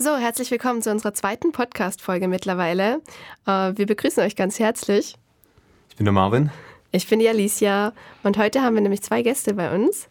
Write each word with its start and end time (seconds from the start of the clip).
So, 0.00 0.16
herzlich 0.16 0.48
willkommen 0.52 0.80
zu 0.80 0.92
unserer 0.92 1.12
zweiten 1.12 1.50
Podcast-Folge 1.50 2.28
mittlerweile. 2.28 3.02
Äh, 3.48 3.72
wir 3.74 3.84
begrüßen 3.84 4.22
euch 4.22 4.36
ganz 4.36 4.60
herzlich. 4.60 5.16
Ich 5.90 5.96
bin 5.96 6.04
der 6.04 6.12
Marvin. 6.12 6.52
Ich 6.92 7.08
bin 7.08 7.18
die 7.18 7.28
Alicia 7.28 7.92
und 8.22 8.38
heute 8.38 8.62
haben 8.62 8.76
wir 8.76 8.80
nämlich 8.80 9.02
zwei 9.02 9.22
Gäste 9.22 9.54
bei 9.54 9.74
uns. 9.74 10.08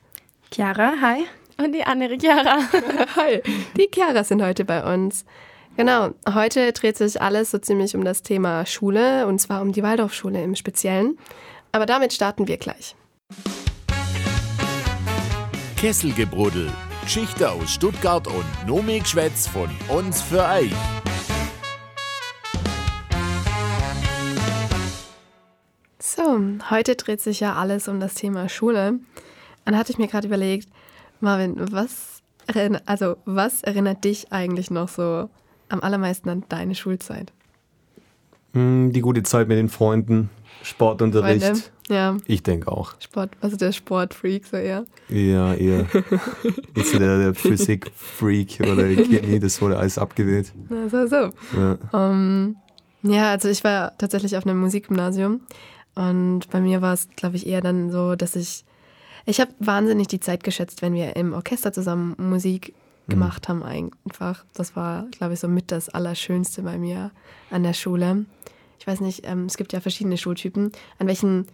Chiara, 0.53 0.95
hi. 0.99 1.23
Und 1.57 1.71
die 1.71 1.85
andere 1.85 2.17
Chiara. 2.17 2.59
hi. 3.15 3.41
Die 3.77 3.87
Chiara 3.89 4.25
sind 4.25 4.41
heute 4.41 4.65
bei 4.65 4.93
uns. 4.93 5.23
Genau, 5.77 6.09
heute 6.33 6.73
dreht 6.73 6.97
sich 6.97 7.21
alles 7.21 7.51
so 7.51 7.57
ziemlich 7.57 7.95
um 7.95 8.03
das 8.03 8.23
Thema 8.23 8.65
Schule 8.65 9.25
und 9.25 9.39
zwar 9.39 9.61
um 9.61 9.71
die 9.71 9.83
Waldorfschule 9.83 10.43
im 10.43 10.55
Speziellen. 10.55 11.17
Aber 11.71 11.85
damit 11.85 12.11
starten 12.11 12.49
wir 12.49 12.57
gleich. 12.57 12.97
Kesselgebruddel, 15.77 16.73
Geschichte 17.07 17.49
aus 17.49 17.73
Stuttgart 17.73 18.27
und 18.27 18.67
Nomikschwätz 18.67 19.47
von 19.47 19.69
uns 19.87 20.21
für 20.21 20.43
euch. 20.43 20.73
So, 25.99 26.37
heute 26.69 26.97
dreht 26.97 27.21
sich 27.21 27.39
ja 27.39 27.53
alles 27.53 27.87
um 27.87 28.01
das 28.01 28.15
Thema 28.15 28.49
Schule. 28.49 28.99
Dann 29.63 29.77
hatte 29.77 29.93
ich 29.93 29.97
mir 29.97 30.07
gerade 30.07 30.27
überlegt, 30.27 30.67
Marvin, 31.21 31.55
was, 31.71 32.21
also, 32.85 33.15
was 33.23 33.63
erinnert 33.63 34.03
dich 34.03 34.33
eigentlich 34.33 34.69
noch 34.69 34.89
so 34.89 35.29
am 35.69 35.79
allermeisten 35.79 36.27
an 36.27 36.43
deine 36.49 36.75
Schulzeit? 36.75 37.31
Hm, 38.51 38.91
die 38.91 38.99
gute 38.99 39.23
Zeit 39.23 39.47
mit 39.47 39.57
den 39.57 39.69
Freunden, 39.69 40.29
Sportunterricht. 40.61 41.45
Freunde, 41.45 41.61
ja. 41.89 42.17
Ich 42.25 42.43
denke 42.43 42.71
auch. 42.71 42.93
Sport, 42.99 43.31
also 43.41 43.57
der 43.57 43.71
Sportfreak 43.71 44.45
so 44.45 44.57
eher. 44.57 44.85
Ja, 45.09 45.53
eher. 45.53 45.87
Jetzt 46.75 46.93
der, 46.93 47.17
der 47.17 47.33
Physik-Freak 47.33 48.59
oder 48.61 48.87
Chemie, 48.87 49.39
das 49.39 49.61
wurde 49.61 49.77
alles 49.77 49.97
abgewählt. 49.97 50.51
Na, 50.69 50.89
so, 50.89 51.07
so. 51.07 51.29
Ja. 51.57 51.77
Um, 51.91 52.57
ja, 53.03 53.31
also 53.31 53.47
ich 53.47 53.63
war 53.63 53.97
tatsächlich 53.97 54.35
auf 54.37 54.45
einem 54.45 54.59
Musikgymnasium 54.59 55.41
und 55.95 56.49
bei 56.51 56.59
mir 56.59 56.81
war 56.81 56.93
es, 56.93 57.07
glaube 57.15 57.37
ich, 57.37 57.47
eher 57.47 57.61
dann 57.61 57.89
so, 57.89 58.15
dass 58.15 58.35
ich, 58.35 58.65
ich 59.25 59.39
habe 59.39 59.51
wahnsinnig 59.59 60.07
die 60.07 60.19
Zeit 60.19 60.43
geschätzt, 60.43 60.81
wenn 60.81 60.93
wir 60.93 61.15
im 61.15 61.33
Orchester 61.33 61.71
zusammen 61.71 62.15
Musik 62.17 62.73
mhm. 63.07 63.11
gemacht 63.11 63.47
haben 63.47 63.63
einfach. 63.63 64.45
Das 64.53 64.75
war, 64.75 65.07
glaube 65.11 65.33
ich, 65.33 65.39
so 65.39 65.47
mit 65.47 65.71
das 65.71 65.89
Allerschönste 65.89 66.63
bei 66.63 66.77
mir 66.77 67.11
an 67.49 67.63
der 67.63 67.73
Schule. 67.73 68.25
Ich 68.79 68.85
weiß 68.85 69.01
nicht, 69.01 69.25
ähm, 69.25 69.45
es 69.45 69.57
gibt 69.57 69.73
ja 69.73 69.79
verschiedene 69.79 70.17
Schultypen. 70.17 70.71
An 70.99 71.07
welchen 71.07 71.47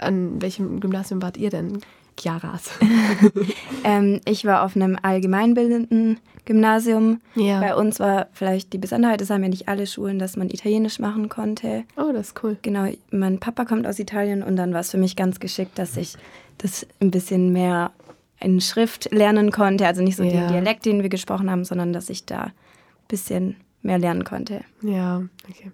an 0.00 0.40
welchem 0.40 0.80
Gymnasium 0.80 1.22
wart 1.22 1.36
ihr 1.36 1.50
denn, 1.50 1.80
Chiaras? 2.18 2.70
ähm, 3.84 4.20
ich 4.24 4.44
war 4.44 4.64
auf 4.64 4.76
einem 4.76 4.98
allgemeinbildenden 5.00 6.18
Gymnasium. 6.44 7.20
Ja. 7.34 7.60
Bei 7.60 7.74
uns 7.74 8.00
war 8.00 8.28
vielleicht 8.32 8.72
die 8.72 8.78
Besonderheit, 8.78 9.20
das 9.20 9.30
haben 9.30 9.42
ja 9.42 9.48
nicht 9.48 9.68
alle 9.68 9.86
Schulen, 9.86 10.18
dass 10.18 10.36
man 10.36 10.50
Italienisch 10.50 10.98
machen 10.98 11.28
konnte. 11.28 11.84
Oh, 11.96 12.12
das 12.12 12.28
ist 12.28 12.44
cool. 12.44 12.56
Genau, 12.62 12.88
mein 13.10 13.38
Papa 13.38 13.64
kommt 13.64 13.86
aus 13.86 13.98
Italien 13.98 14.42
und 14.42 14.56
dann 14.56 14.72
war 14.72 14.80
es 14.80 14.90
für 14.90 14.98
mich 14.98 15.16
ganz 15.16 15.40
geschickt, 15.40 15.78
dass 15.78 15.96
ich 15.96 16.16
das 16.58 16.86
ein 17.00 17.10
bisschen 17.10 17.52
mehr 17.52 17.92
in 18.40 18.60
Schrift 18.60 19.12
lernen 19.12 19.50
konnte. 19.50 19.86
Also 19.86 20.02
nicht 20.02 20.16
so 20.16 20.24
ja. 20.24 20.30
den 20.30 20.48
Dialekt, 20.48 20.86
den 20.86 21.02
wir 21.02 21.08
gesprochen 21.08 21.50
haben, 21.50 21.64
sondern 21.64 21.92
dass 21.92 22.10
ich 22.10 22.26
da 22.26 22.44
ein 22.44 22.52
bisschen 23.08 23.56
mehr 23.82 23.98
lernen 23.98 24.24
konnte. 24.24 24.62
Ja, 24.82 25.22
okay. 25.48 25.72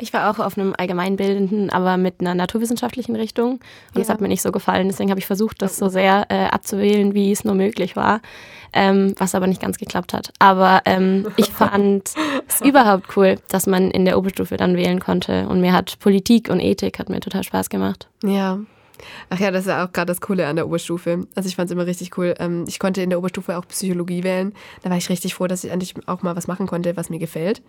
Ich 0.00 0.12
war 0.12 0.30
auch 0.30 0.38
auf 0.38 0.56
einem 0.56 0.74
allgemeinbildenden, 0.78 1.70
aber 1.70 1.96
mit 1.96 2.20
einer 2.20 2.34
naturwissenschaftlichen 2.34 3.16
Richtung. 3.16 3.52
Und 3.52 3.60
ja. 3.94 4.00
das 4.00 4.08
hat 4.08 4.20
mir 4.20 4.28
nicht 4.28 4.42
so 4.42 4.52
gefallen. 4.52 4.88
Deswegen 4.88 5.10
habe 5.10 5.18
ich 5.18 5.26
versucht, 5.26 5.60
das 5.60 5.76
so 5.76 5.88
sehr 5.88 6.26
äh, 6.28 6.44
abzuwählen, 6.44 7.14
wie 7.14 7.32
es 7.32 7.44
nur 7.44 7.54
möglich 7.54 7.96
war. 7.96 8.20
Ähm, 8.74 9.14
was 9.16 9.34
aber 9.34 9.46
nicht 9.46 9.62
ganz 9.62 9.78
geklappt 9.78 10.12
hat. 10.12 10.30
Aber 10.38 10.82
ähm, 10.84 11.26
ich 11.36 11.50
fand 11.50 12.12
es 12.48 12.60
überhaupt 12.60 13.16
cool, 13.16 13.36
dass 13.48 13.66
man 13.66 13.90
in 13.90 14.04
der 14.04 14.18
Oberstufe 14.18 14.58
dann 14.58 14.76
wählen 14.76 15.00
konnte. 15.00 15.48
Und 15.48 15.62
mir 15.62 15.72
hat 15.72 15.98
Politik 16.00 16.50
und 16.50 16.60
Ethik 16.60 16.98
hat 16.98 17.08
mir 17.08 17.20
total 17.20 17.44
Spaß 17.44 17.70
gemacht. 17.70 18.08
Ja. 18.22 18.58
Ach 19.30 19.38
ja, 19.38 19.50
das 19.50 19.62
ist 19.62 19.68
ja 19.68 19.84
auch 19.84 19.92
gerade 19.92 20.06
das 20.06 20.20
Coole 20.20 20.46
an 20.46 20.56
der 20.56 20.66
Oberstufe. 20.66 21.26
Also 21.34 21.48
ich 21.48 21.56
fand 21.56 21.70
es 21.70 21.72
immer 21.72 21.86
richtig 21.86 22.16
cool. 22.18 22.34
Ähm, 22.38 22.64
ich 22.68 22.78
konnte 22.78 23.00
in 23.00 23.10
der 23.10 23.18
Oberstufe 23.18 23.56
auch 23.56 23.66
Psychologie 23.68 24.22
wählen. 24.22 24.52
Da 24.82 24.90
war 24.90 24.96
ich 24.96 25.08
richtig 25.08 25.34
froh, 25.34 25.46
dass 25.46 25.64
ich 25.64 25.70
endlich 25.70 25.94
auch 26.06 26.22
mal 26.22 26.36
was 26.36 26.46
machen 26.46 26.66
konnte, 26.66 26.96
was 26.96 27.10
mir 27.10 27.18
gefällt. 27.18 27.62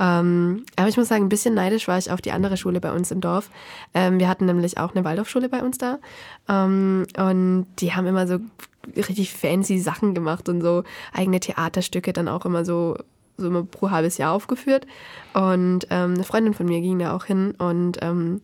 Ähm, 0.00 0.64
aber 0.76 0.88
ich 0.88 0.96
muss 0.96 1.08
sagen, 1.08 1.24
ein 1.24 1.28
bisschen 1.28 1.54
neidisch 1.54 1.86
war 1.86 1.98
ich 1.98 2.10
auf 2.10 2.20
die 2.20 2.32
andere 2.32 2.56
Schule 2.56 2.80
bei 2.80 2.92
uns 2.92 3.10
im 3.10 3.20
Dorf. 3.20 3.50
Ähm, 3.94 4.18
wir 4.18 4.28
hatten 4.28 4.46
nämlich 4.46 4.78
auch 4.78 4.94
eine 4.94 5.04
Waldorfschule 5.04 5.48
bei 5.48 5.62
uns 5.62 5.78
da. 5.78 5.98
Ähm, 6.48 7.06
und 7.16 7.66
die 7.78 7.94
haben 7.94 8.06
immer 8.06 8.26
so 8.26 8.38
richtig 8.96 9.32
fancy 9.32 9.78
Sachen 9.78 10.14
gemacht 10.14 10.48
und 10.48 10.60
so 10.60 10.84
eigene 11.12 11.40
Theaterstücke 11.40 12.12
dann 12.12 12.28
auch 12.28 12.44
immer 12.44 12.64
so, 12.64 12.96
so 13.36 13.46
immer 13.46 13.64
pro 13.64 13.90
halbes 13.90 14.18
Jahr 14.18 14.32
aufgeführt. 14.32 14.86
Und 15.32 15.86
ähm, 15.90 16.14
eine 16.14 16.24
Freundin 16.24 16.54
von 16.54 16.66
mir 16.66 16.80
ging 16.80 16.98
da 16.98 17.14
auch 17.14 17.24
hin 17.24 17.52
und 17.52 17.98
ähm, 18.02 18.40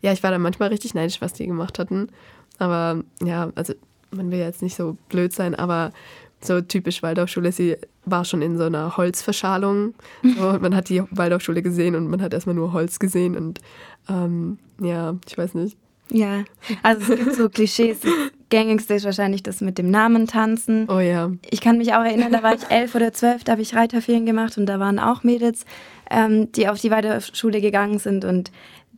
ja, 0.00 0.12
ich 0.12 0.22
war 0.22 0.30
da 0.30 0.38
manchmal 0.38 0.68
richtig 0.68 0.94
neidisch, 0.94 1.20
was 1.20 1.32
die 1.32 1.46
gemacht 1.46 1.78
hatten. 1.78 2.08
Aber 2.58 3.02
ja, 3.22 3.50
also 3.54 3.74
man 4.10 4.30
will 4.30 4.38
jetzt 4.38 4.62
nicht 4.62 4.76
so 4.76 4.96
blöd 5.08 5.32
sein, 5.32 5.54
aber 5.54 5.92
so 6.46 6.60
typisch 6.60 7.02
Waldorfschule, 7.02 7.52
sie 7.52 7.76
war 8.04 8.24
schon 8.24 8.42
in 8.42 8.58
so 8.58 8.64
einer 8.64 8.96
Holzverschalung. 8.96 9.94
So, 10.22 10.58
man 10.60 10.74
hat 10.74 10.88
die 10.88 11.02
Waldorfschule 11.10 11.62
gesehen 11.62 11.94
und 11.94 12.08
man 12.08 12.22
hat 12.22 12.34
erstmal 12.34 12.54
nur 12.54 12.72
Holz 12.72 12.98
gesehen 12.98 13.36
und 13.36 13.60
ähm, 14.08 14.58
ja, 14.80 15.16
ich 15.26 15.36
weiß 15.36 15.54
nicht. 15.54 15.76
Ja, 16.10 16.44
also 16.82 17.12
es 17.12 17.18
gibt 17.18 17.34
so 17.34 17.48
Klischees. 17.48 18.00
Das 18.00 18.12
gängigste 18.50 18.94
ist 18.94 19.04
wahrscheinlich 19.04 19.42
das 19.42 19.60
mit 19.60 19.78
dem 19.78 19.90
Namen 19.90 20.26
tanzen. 20.26 20.88
Oh 20.88 21.00
ja. 21.00 21.30
Ich 21.50 21.60
kann 21.60 21.78
mich 21.78 21.94
auch 21.94 22.04
erinnern, 22.04 22.30
da 22.30 22.42
war 22.42 22.54
ich 22.54 22.70
elf 22.70 22.94
oder 22.94 23.12
zwölf, 23.12 23.42
da 23.42 23.52
habe 23.52 23.62
ich 23.62 23.74
Reiterferien 23.74 24.26
gemacht 24.26 24.58
und 24.58 24.66
da 24.66 24.78
waren 24.78 24.98
auch 24.98 25.24
Mädels, 25.24 25.64
ähm, 26.10 26.52
die 26.52 26.68
auf 26.68 26.80
die 26.80 26.90
Waldorfschule 26.90 27.60
gegangen 27.60 27.98
sind 27.98 28.24
und 28.24 28.52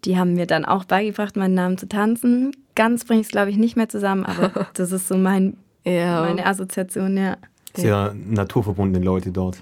die 0.04 0.18
haben 0.18 0.34
mir 0.34 0.46
dann 0.46 0.64
auch 0.64 0.84
beigebracht, 0.84 1.36
meinen 1.36 1.54
Namen 1.54 1.78
zu 1.78 1.88
tanzen. 1.88 2.52
Ganz 2.74 3.04
bringe 3.04 3.20
ich 3.20 3.28
es, 3.28 3.32
glaube 3.32 3.50
ich, 3.50 3.56
nicht 3.56 3.76
mehr 3.76 3.88
zusammen, 3.88 4.24
aber 4.24 4.66
das 4.74 4.92
ist 4.92 5.08
so 5.08 5.16
mein 5.16 5.56
ja. 5.86 6.22
Meine 6.22 6.46
Assoziation, 6.46 7.16
ja. 7.16 7.36
Sehr 7.74 8.14
naturverbundene 8.14 9.04
Leute 9.04 9.30
dort. 9.30 9.58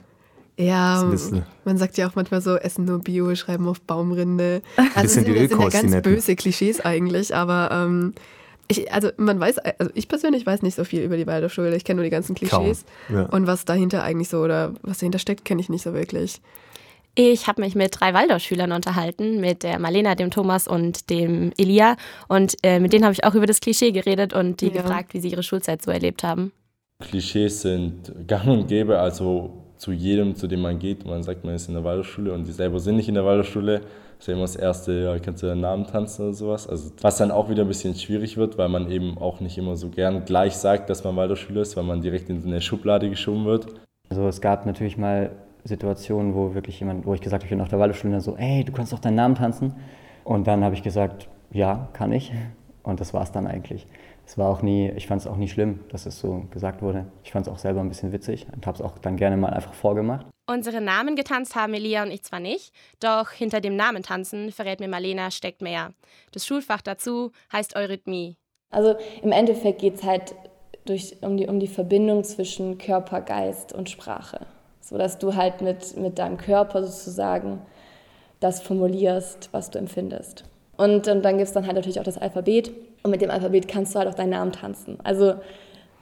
Ja, 0.57 1.11
man 1.65 1.79
sagt 1.79 1.97
ja 1.97 2.09
auch 2.09 2.15
manchmal 2.15 2.41
so, 2.41 2.57
essen 2.57 2.85
nur 2.85 3.01
Bio, 3.01 3.35
schreiben 3.35 3.67
auf 3.67 3.81
Baumrinde. 3.81 4.63
Also 4.77 5.03
das 5.03 5.15
sind, 5.15 5.27
die 5.27 5.49
sind 5.49 5.61
ja 5.61 5.69
ganz 5.69 6.03
böse 6.03 6.37
Klischees 6.37 6.81
eigentlich, 6.81 7.34
aber 7.34 7.71
ähm, 7.73 8.15
ich, 8.69 8.93
also 8.93 9.11
man 9.17 9.41
weiß, 9.41 9.59
also 9.59 9.91
ich 9.95 10.09
persönlich 10.09 10.47
weiß 10.47 10.63
nicht 10.63 10.77
so 10.77 10.84
viel 10.84 11.03
über 11.03 11.17
die 11.17 11.27
Waldorfschule. 11.27 11.75
Ich 11.75 11.84
kenne 11.84 11.97
nur 11.97 12.05
die 12.05 12.11
ganzen 12.11 12.34
Klischees. 12.34 12.84
Ja. 13.09 13.25
Und 13.25 13.47
was 13.47 13.65
dahinter 13.65 14.05
eigentlich 14.05 14.29
so 14.29 14.41
oder 14.41 14.73
was 14.83 14.99
dahinter 14.99 15.19
steckt, 15.19 15.45
kenne 15.45 15.61
ich 15.61 15.69
nicht 15.69 15.83
so 15.83 15.93
wirklich. 15.93 16.41
Ich 17.17 17.47
habe 17.47 17.63
mich 17.63 17.77
mit 17.77 18.01
drei 18.01 18.13
Waldorfschülern 18.13 18.73
unterhalten, 18.73 19.41
mit 19.41 19.63
der 19.63 19.79
Marlena, 19.79 20.17
dem 20.17 20.33
Thomas 20.33 20.67
und 20.67 21.11
dem 21.11 21.53
Elia. 21.57 21.97
Und 22.29 22.57
äh, 22.65 22.81
mit 22.81 22.93
denen 22.93 23.05
habe 23.05 23.13
ich 23.13 23.25
auch 23.25 23.35
über 23.35 23.47
das 23.47 23.61
Klischee 23.61 23.93
geredet 23.93 24.33
und 24.33 24.61
die 24.61 24.67
ja. 24.67 24.83
gefragt, 24.83 25.15
wie 25.15 25.21
sie 25.21 25.29
ihre 25.29 25.45
Schulzeit 25.45 25.81
so 25.81 25.93
erlebt 25.93 26.25
haben. 26.25 26.53
Klischees 27.01 27.63
sind 27.63 28.13
gang 28.27 28.49
und 28.49 28.67
gäbe, 28.67 28.99
also 28.99 29.65
zu 29.77 29.93
jedem, 29.93 30.35
zu 30.35 30.49
dem 30.49 30.63
man 30.63 30.79
geht. 30.79 31.05
Man 31.05 31.23
sagt, 31.23 31.45
man 31.45 31.55
ist 31.55 31.69
in 31.69 31.75
der 31.75 31.85
Waldorfschule 31.85 32.33
und 32.33 32.47
die 32.47 32.53
selber 32.53 32.81
sind 32.81 32.97
nicht 32.97 33.09
in 33.09 33.15
der 33.15 33.25
Waldorfschule. 33.25 33.81
Das 33.81 33.89
ist 34.21 34.27
ja 34.29 34.35
immer 34.35 34.43
das 34.43 34.57
Erste, 34.57 34.93
ja, 34.93 35.19
kannst 35.19 35.43
du 35.43 35.47
deinen 35.47 35.61
Namen 35.61 35.87
tanzen 35.87 36.23
oder 36.23 36.35
sowas. 36.35 36.69
Also, 36.69 36.91
was 37.01 37.19
dann 37.19 37.31
auch 37.31 37.49
wieder 37.49 37.63
ein 37.63 37.69
bisschen 37.69 37.95
schwierig 37.95 38.37
wird, 38.37 38.59
weil 38.59 38.69
man 38.69 38.91
eben 38.91 39.19
auch 39.19 39.41
nicht 39.41 39.59
immer 39.59 39.77
so 39.77 39.89
gern 39.89 40.25
gleich 40.25 40.55
sagt, 40.55 40.91
dass 40.91 41.05
man 41.05 41.15
Waldorfschüler 41.15 41.63
ist, 41.63 41.77
weil 41.77 41.85
man 41.85 42.01
direkt 42.01 42.29
in 42.29 42.43
eine 42.45 42.61
Schublade 42.61 43.09
geschoben 43.09 43.45
wird. 43.45 43.67
Also 44.09 44.27
es 44.29 44.41
gab 44.41 44.67
natürlich 44.67 44.97
mal 44.97 45.31
Situationen, 45.65 46.35
wo 46.35 46.55
wirklich 46.55 46.79
jemand, 46.79 47.07
wo 47.07 47.15
ich 47.15 47.23
gesagt 47.23 47.43
habe, 47.43 47.47
ich 47.47 47.51
bin 47.51 47.61
auf 47.61 47.69
der 47.69 47.79
Waldorfschule, 47.79 48.21
so, 48.21 48.37
ey, 48.37 48.65
du 48.65 48.73
kannst 48.73 48.93
doch 48.93 48.99
deinen 48.99 49.17
Namen 49.17 49.35
tanzen. 49.35 49.75
Und 50.23 50.47
dann 50.47 50.63
habe 50.63 50.75
ich 50.75 50.83
gesagt, 50.83 51.29
ja, 51.51 51.89
kann 51.95 52.13
ich. 52.13 52.33
Und 52.83 53.01
das 53.01 53.15
war 53.15 53.23
es 53.23 53.33
dann 53.33 53.47
eigentlich. 53.47 53.87
Es 54.27 54.39
war 54.39 54.49
auch 54.51 54.63
nie, 54.63 54.91
ich 54.91 55.07
fand 55.07 55.21
es 55.21 55.27
auch 55.27 55.37
nie 55.37 55.49
schlimm, 55.49 55.81
dass 55.89 56.07
es 56.07 56.19
so 56.19 56.45
gesagt 56.51 56.83
wurde. 56.83 57.07
Ich 57.25 57.33
fand 57.33 57.47
es 57.47 57.53
auch 57.53 57.59
selber 57.59 57.81
ein 57.81 57.89
bisschen 57.89 58.13
witzig 58.13 58.47
und 58.55 58.67
habe 58.67 58.77
es 58.77 58.83
auch 58.83 58.99
dann 58.99 59.17
gerne 59.17 59.37
mal 59.37 59.53
einfach 59.53 59.75
vorgemacht. 59.75 60.27
Unsere 60.47 60.83
Namen 60.83 61.17
getanzt 61.17 61.57
haben 61.57 61.72
Elia 61.72 62.03
und 62.03 62.10
ich 62.10 62.22
zwar 62.22 62.41
nicht, 62.41 62.75
doch 63.01 63.31
hinter 63.31 63.63
dem 63.63 63.77
Namen 63.77 64.03
tanzen, 64.03 64.53
verrät 64.53 64.81
mir 64.81 64.89
Marlena, 64.89 65.31
steckt 65.31 65.63
mehr. 65.63 65.93
Das 66.33 66.47
Schulfach 66.47 66.83
dazu 66.83 67.33
heißt 67.53 67.77
Eurythmie. 67.77 68.37
Also 68.71 68.97
im 69.22 69.33
Endeffekt 69.33 69.81
geht 69.81 69.97
es 69.97 70.05
halt 70.05 70.34
durch, 70.84 71.17
um, 71.22 71.39
die, 71.39 71.47
um 71.47 71.60
die 71.60 71.69
Verbindung 71.69 72.25
zwischen 72.25 72.77
Körper, 72.77 73.22
Geist 73.22 73.72
und 73.72 73.89
Sprache 73.89 74.47
so 74.84 74.98
dass 74.98 75.19
du 75.19 75.34
halt 75.34 75.60
mit, 75.63 75.97
mit 75.97 76.19
deinem 76.19 76.36
Körper 76.36 76.84
sozusagen 76.84 77.63
das 78.41 78.60
formulierst, 78.60 79.48
was 79.53 79.71
du 79.71 79.78
empfindest. 79.78 80.45
Und, 80.77 81.09
und 81.09 81.22
dann 81.22 81.39
gibt 81.39 81.48
es 81.48 81.53
dann 81.53 81.66
halt 81.66 81.77
natürlich 81.77 82.01
auch 82.01 82.04
das 82.04 82.19
Alphabet 82.19 82.72
und 83.03 83.10
mit 83.10 83.21
dem 83.21 83.31
Alphabet 83.31 83.69
kannst 83.69 83.95
du 83.95 83.98
halt 83.98 84.09
auch 84.09 84.15
deinen 84.15 84.31
Namen 84.31 84.53
tanzen. 84.53 84.98
Also 85.04 85.34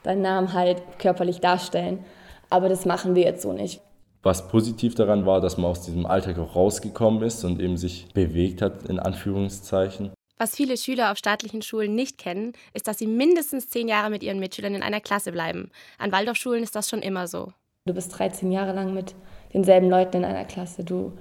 deinen 0.03 0.21
Namen 0.21 0.53
halt 0.53 0.81
körperlich 0.99 1.39
darstellen. 1.39 2.03
Aber 2.49 2.69
das 2.69 2.85
machen 2.85 3.15
wir 3.15 3.23
jetzt 3.23 3.41
so 3.41 3.53
nicht. 3.53 3.81
Was 4.21 4.47
positiv 4.47 4.95
daran 4.95 5.25
war, 5.25 5.41
dass 5.41 5.57
man 5.57 5.71
aus 5.71 5.81
diesem 5.81 6.05
Alltag 6.05 6.37
auch 6.39 6.55
rausgekommen 6.55 7.23
ist 7.23 7.43
und 7.43 7.61
eben 7.61 7.77
sich 7.77 8.07
bewegt 8.13 8.61
hat, 8.61 8.83
in 8.83 8.99
Anführungszeichen. 8.99 10.11
Was 10.37 10.55
viele 10.55 10.77
Schüler 10.77 11.11
auf 11.11 11.17
staatlichen 11.17 11.61
Schulen 11.61 11.93
nicht 11.95 12.17
kennen, 12.17 12.53
ist, 12.73 12.87
dass 12.87 12.97
sie 12.97 13.07
mindestens 13.07 13.69
zehn 13.69 13.87
Jahre 13.87 14.09
mit 14.09 14.23
ihren 14.23 14.39
Mitschülern 14.39 14.75
in 14.75 14.83
einer 14.83 15.01
Klasse 15.01 15.31
bleiben. 15.31 15.71
An 15.97 16.11
Waldorfschulen 16.11 16.63
ist 16.63 16.75
das 16.75 16.89
schon 16.89 17.01
immer 17.01 17.27
so. 17.27 17.53
Du 17.85 17.93
bist 17.93 18.17
13 18.17 18.49
Jahre 18.49 18.71
lang 18.71 18.93
mit 18.93 19.13
denselben 19.53 19.89
Leuten 19.89 20.15
in 20.15 20.23
einer 20.23 20.45
Klasse. 20.45 20.85
Du 20.85 21.11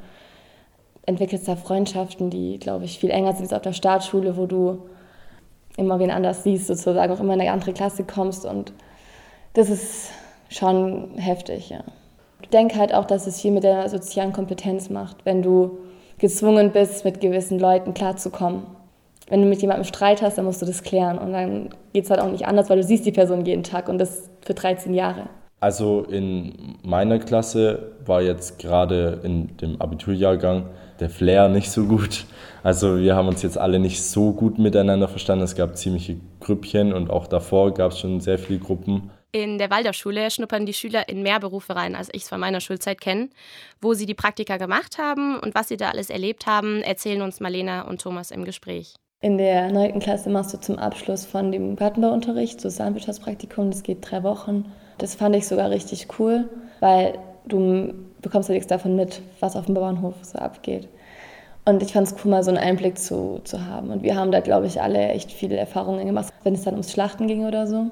entwickelst 1.05 1.49
da 1.49 1.57
Freundschaften, 1.57 2.31
die, 2.31 2.61
glaube 2.61 2.85
ich, 2.85 3.01
viel 3.01 3.11
enger 3.11 3.33
sind 3.33 3.43
als 3.43 3.53
auf 3.53 3.63
der 3.63 3.73
Startschule, 3.73 4.37
wo 4.37 4.47
du 4.47 4.79
immer 5.77 5.99
wen 5.99 6.13
anders 6.13 6.45
siehst, 6.45 6.69
sozusagen 6.69 7.13
auch 7.13 7.19
immer 7.19 7.35
in 7.35 7.41
eine 7.41 7.51
andere 7.51 7.73
Klasse 7.73 8.05
kommst. 8.05 8.45
Und 8.45 8.73
das 9.55 9.71
ist 9.71 10.13
schon 10.51 11.17
heftig, 11.17 11.71
ja. 11.71 11.83
Ich 12.43 12.51
denke 12.51 12.79
halt 12.79 12.95
auch, 12.95 13.07
dass 13.07 13.27
es 13.27 13.41
viel 13.41 13.51
mit 13.51 13.65
der 13.65 13.89
sozialen 13.89 14.33
Kompetenz 14.33 14.89
macht, 14.89 15.25
wenn 15.25 15.43
du 15.43 15.79
gezwungen 16.19 16.71
bist, 16.71 17.05
mit 17.05 17.21
gewissen 17.21 17.59
Leuten 17.59 17.93
klarzukommen. 17.93 18.63
Wenn 19.27 19.43
du 19.43 19.49
mit 19.49 19.63
jemandem 19.63 19.85
Streit 19.85 20.23
hast, 20.23 20.39
dann 20.39 20.45
musst 20.45 20.63
du 20.63 20.67
das 20.67 20.85
klären. 20.85 21.19
Und 21.19 21.33
dann 21.33 21.71
geht 21.93 22.05
es 22.05 22.11
halt 22.11 22.21
auch 22.21 22.31
nicht 22.31 22.47
anders, 22.47 22.71
weil 22.71 22.77
du 22.77 22.85
siehst 22.85 23.05
die 23.05 23.11
Person 23.11 23.45
jeden 23.45 23.65
Tag 23.65 23.89
und 23.89 23.99
das 23.99 24.31
für 24.47 24.55
13 24.55 24.95
Jahre. 24.95 25.29
Also 25.63 26.03
in 26.11 26.77
meiner 26.83 27.21
Klasse 27.21 27.93
war 28.05 28.21
jetzt 28.21 28.59
gerade 28.59 29.21
in 29.23 29.57
dem 29.59 29.81
Abiturjahrgang 29.81 30.65
der 30.99 31.09
Flair 31.09 31.49
nicht 31.49 31.71
so 31.71 31.85
gut. 31.85 32.25
Also 32.65 32.99
wir 32.99 33.15
haben 33.15 33.29
uns 33.29 33.43
jetzt 33.43 33.59
alle 33.59 33.79
nicht 33.79 34.03
so 34.03 34.33
gut 34.33 34.59
miteinander 34.59 35.07
verstanden. 35.07 35.45
Es 35.45 35.55
gab 35.55 35.77
ziemliche 35.77 36.17
Grüppchen 36.41 36.93
und 36.93 37.11
auch 37.11 37.29
davor 37.29 37.73
gab 37.75 37.93
es 37.93 38.01
schon 38.01 38.19
sehr 38.19 38.41
viele 38.41 38.59
Gruppen. 38.59 39.13
In 39.31 39.59
der 39.59 39.71
Waldorfschule 39.71 40.33
schnuppern 40.33 40.67
die 40.67 40.75
Schüler 40.75 41.09
in 41.09 41.23
mehr 41.23 41.39
Berufe 41.39 41.77
rein, 41.77 41.95
als 41.95 42.09
ich 42.11 42.23
es 42.23 42.29
von 42.29 42.41
meiner 42.41 42.61
Schulzeit 42.61 43.01
kenne. 43.01 43.29
Wo 43.81 43.95
sie 43.95 44.07
die 44.07 44.15
Praktika 44.15 44.57
gemacht 44.57 44.99
haben 44.99 45.39
und 45.39 45.55
was 45.55 45.69
sie 45.69 45.77
da 45.77 45.91
alles 45.91 46.11
erlebt 46.11 46.47
haben, 46.47 46.83
erzählen 46.83 47.23
uns 47.23 47.39
Marlena 47.39 47.83
und 47.83 48.01
Thomas 48.01 48.33
im 48.33 48.45
Gespräch. 48.45 48.95
In 49.21 49.39
der 49.39 49.71
9. 49.71 50.01
Klasse 50.01 50.29
machst 50.29 50.53
du 50.55 50.59
zum 50.59 50.81
Abschluss 50.81 51.25
von 51.25 51.53
dem 51.53 51.77
Gartenbauunterricht 51.77 52.61
so 52.61 52.69
Landwirtschaftspraktikum, 52.69 53.71
das 53.71 53.85
geht 53.85 53.99
drei 54.01 54.25
Wochen. 54.25 54.65
Das 55.03 55.17
fand 55.17 55.35
ich 55.35 55.49
sogar 55.49 55.69
richtig 55.69 56.07
cool, 56.21 56.49
weil 56.79 57.19
du 57.45 57.93
bekommst 58.21 58.49
ja 58.49 58.55
nichts 58.55 58.69
davon 58.69 58.95
mit, 58.95 59.21
was 59.41 59.57
auf 59.57 59.67
dem 59.67 59.75
Bauernhof 59.75 60.15
so 60.23 60.39
abgeht. 60.39 60.89
Und 61.65 61.83
ich 61.83 61.93
fand 61.93 62.07
es 62.07 62.15
cool, 62.25 62.31
mal 62.31 62.45
so 62.45 62.53
einen 62.53 62.59
Einblick 62.59 62.97
zu, 62.97 63.41
zu 63.43 63.67
haben. 63.67 63.91
Und 63.91 64.05
wir 64.05 64.15
haben 64.15 64.31
da, 64.31 64.39
glaube 64.39 64.69
ich, 64.69 64.81
alle 64.81 65.09
echt 65.09 65.33
viele 65.33 65.57
Erfahrungen 65.57 66.07
gemacht, 66.07 66.33
wenn 66.45 66.55
es 66.55 66.63
dann 66.63 66.75
ums 66.75 66.93
Schlachten 66.93 67.27
ging 67.27 67.45
oder 67.45 67.67
so. 67.67 67.91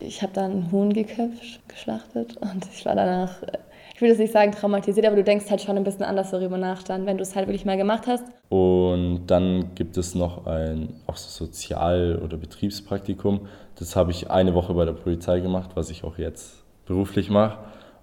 Ich 0.00 0.20
habe 0.20 0.32
dann 0.32 0.72
Huhn 0.72 0.92
geköpft, 0.92 1.60
geschlachtet 1.68 2.36
und 2.38 2.66
ich 2.74 2.84
war 2.84 2.96
danach, 2.96 3.40
ich 3.42 3.71
will 4.02 4.10
das 4.10 4.18
nicht 4.18 4.32
sagen 4.32 4.52
traumatisiert, 4.52 5.06
aber 5.06 5.16
du 5.16 5.24
denkst 5.24 5.48
halt 5.50 5.62
schon 5.62 5.76
ein 5.76 5.84
bisschen 5.84 6.02
anders 6.02 6.30
darüber 6.30 6.58
nach 6.58 6.82
dann, 6.82 7.06
wenn 7.06 7.16
du 7.16 7.22
es 7.22 7.34
halt 7.34 7.46
wirklich 7.46 7.64
mal 7.64 7.76
gemacht 7.76 8.06
hast. 8.06 8.24
Und 8.48 9.26
dann 9.28 9.74
gibt 9.74 9.96
es 9.96 10.14
noch 10.14 10.46
ein 10.46 11.00
auch 11.06 11.16
so 11.16 11.46
Sozial- 11.46 12.20
oder 12.22 12.36
Betriebspraktikum. 12.36 13.46
Das 13.76 13.96
habe 13.96 14.10
ich 14.10 14.30
eine 14.30 14.54
Woche 14.54 14.74
bei 14.74 14.84
der 14.84 14.92
Polizei 14.92 15.40
gemacht, 15.40 15.70
was 15.74 15.88
ich 15.90 16.04
auch 16.04 16.18
jetzt 16.18 16.64
beruflich 16.84 17.30
mache. 17.30 17.58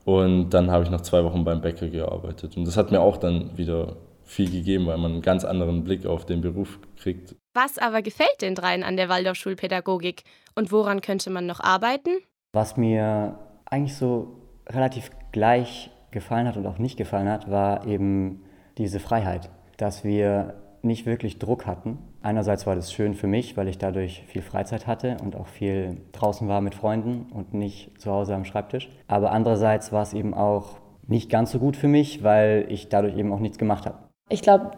Und 0.05 0.49
dann 0.49 0.71
habe 0.71 0.83
ich 0.83 0.89
noch 0.89 1.01
zwei 1.01 1.23
Wochen 1.23 1.43
beim 1.43 1.61
Bäcker 1.61 1.87
gearbeitet. 1.87 2.57
Und 2.57 2.65
das 2.65 2.77
hat 2.77 2.91
mir 2.91 3.01
auch 3.01 3.17
dann 3.17 3.57
wieder 3.57 3.97
viel 4.23 4.49
gegeben, 4.49 4.87
weil 4.87 4.97
man 4.97 5.11
einen 5.11 5.21
ganz 5.21 5.43
anderen 5.43 5.83
Blick 5.83 6.05
auf 6.05 6.25
den 6.25 6.41
Beruf 6.41 6.79
kriegt. 6.97 7.35
Was 7.53 7.77
aber 7.77 8.01
gefällt 8.01 8.41
den 8.41 8.55
dreien 8.55 8.83
an 8.83 8.95
der 8.95 9.09
Waldorfschulpädagogik 9.09 10.23
und 10.55 10.71
woran 10.71 11.01
könnte 11.01 11.29
man 11.29 11.45
noch 11.45 11.59
arbeiten? 11.59 12.11
Was 12.53 12.77
mir 12.77 13.37
eigentlich 13.65 13.95
so 13.95 14.35
relativ 14.67 15.09
gleich 15.31 15.91
gefallen 16.11 16.47
hat 16.47 16.57
und 16.57 16.65
auch 16.65 16.79
nicht 16.79 16.97
gefallen 16.97 17.29
hat, 17.29 17.49
war 17.49 17.85
eben 17.85 18.43
diese 18.77 18.99
Freiheit, 18.99 19.49
dass 19.77 20.03
wir 20.03 20.55
nicht 20.81 21.05
wirklich 21.05 21.39
Druck 21.39 21.65
hatten. 21.65 21.97
Einerseits 22.21 22.65
war 22.65 22.75
das 22.75 22.91
schön 22.91 23.13
für 23.13 23.27
mich, 23.27 23.57
weil 23.57 23.67
ich 23.67 23.77
dadurch 23.77 24.23
viel 24.27 24.41
Freizeit 24.41 24.87
hatte 24.87 25.17
und 25.21 25.35
auch 25.35 25.47
viel 25.47 25.97
draußen 26.11 26.47
war 26.47 26.61
mit 26.61 26.75
Freunden 26.75 27.27
und 27.33 27.53
nicht 27.53 27.99
zu 27.99 28.11
Hause 28.11 28.35
am 28.35 28.45
Schreibtisch. 28.45 28.89
Aber 29.07 29.31
andererseits 29.31 29.91
war 29.91 30.03
es 30.03 30.13
eben 30.13 30.33
auch 30.33 30.77
nicht 31.07 31.29
ganz 31.29 31.51
so 31.51 31.59
gut 31.59 31.75
für 31.75 31.87
mich, 31.87 32.23
weil 32.23 32.65
ich 32.69 32.89
dadurch 32.89 33.17
eben 33.17 33.33
auch 33.33 33.39
nichts 33.39 33.57
gemacht 33.57 33.85
habe. 33.85 33.97
Ich 34.29 34.41
glaube, 34.41 34.71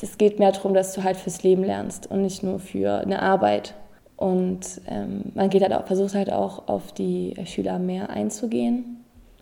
es 0.00 0.18
geht 0.18 0.38
mehr 0.38 0.52
darum, 0.52 0.74
dass 0.74 0.94
du 0.94 1.04
halt 1.04 1.16
fürs 1.16 1.42
Leben 1.42 1.64
lernst 1.64 2.10
und 2.10 2.22
nicht 2.22 2.42
nur 2.42 2.58
für 2.58 2.98
eine 2.98 3.22
Arbeit. 3.22 3.74
Und 4.16 4.80
ähm, 4.88 5.32
man 5.34 5.50
geht 5.50 5.62
halt 5.62 5.74
auch, 5.74 5.86
versucht 5.86 6.14
halt 6.14 6.32
auch 6.32 6.68
auf 6.68 6.92
die 6.92 7.34
Schüler 7.44 7.78
mehr 7.78 8.10
einzugehen 8.10 8.95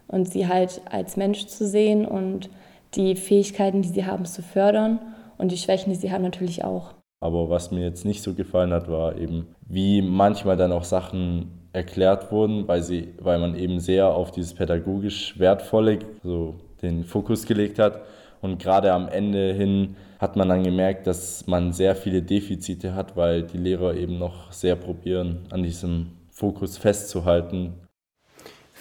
und 0.08 0.28
sie 0.28 0.46
halt 0.46 0.80
als 0.90 1.16
Mensch 1.16 1.46
zu 1.46 1.66
sehen 1.66 2.06
und 2.06 2.50
die 2.94 3.16
Fähigkeiten, 3.16 3.82
die 3.82 3.88
sie 3.88 4.06
haben, 4.06 4.24
zu 4.24 4.42
fördern 4.42 4.98
und 5.38 5.52
die 5.52 5.56
Schwächen, 5.56 5.92
die 5.92 5.98
sie 5.98 6.12
haben, 6.12 6.22
natürlich 6.22 6.64
auch. 6.64 6.94
Aber 7.20 7.48
was 7.48 7.70
mir 7.70 7.84
jetzt 7.84 8.04
nicht 8.04 8.22
so 8.22 8.34
gefallen 8.34 8.72
hat, 8.72 8.88
war 8.88 9.16
eben, 9.16 9.46
wie 9.66 10.02
manchmal 10.02 10.56
dann 10.56 10.72
auch 10.72 10.84
Sachen 10.84 11.68
erklärt 11.72 12.30
wurden, 12.30 12.68
weil, 12.68 12.82
sie, 12.82 13.14
weil 13.18 13.38
man 13.38 13.56
eben 13.56 13.80
sehr 13.80 14.08
auf 14.08 14.30
dieses 14.30 14.54
pädagogisch 14.54 15.38
Wertvolle 15.38 15.98
so 16.22 16.54
den 16.82 17.04
Fokus 17.04 17.46
gelegt 17.46 17.78
hat. 17.78 18.02
Und 18.40 18.58
gerade 18.58 18.92
am 18.92 19.08
Ende 19.08 19.52
hin 19.54 19.96
hat 20.18 20.36
man 20.36 20.48
dann 20.48 20.62
gemerkt, 20.62 21.06
dass 21.06 21.46
man 21.46 21.72
sehr 21.72 21.96
viele 21.96 22.22
Defizite 22.22 22.94
hat, 22.94 23.16
weil 23.16 23.42
die 23.42 23.58
Lehrer 23.58 23.94
eben 23.94 24.18
noch 24.18 24.52
sehr 24.52 24.76
probieren, 24.76 25.46
an 25.50 25.62
diesem 25.62 26.12
Fokus 26.30 26.76
festzuhalten. 26.76 27.72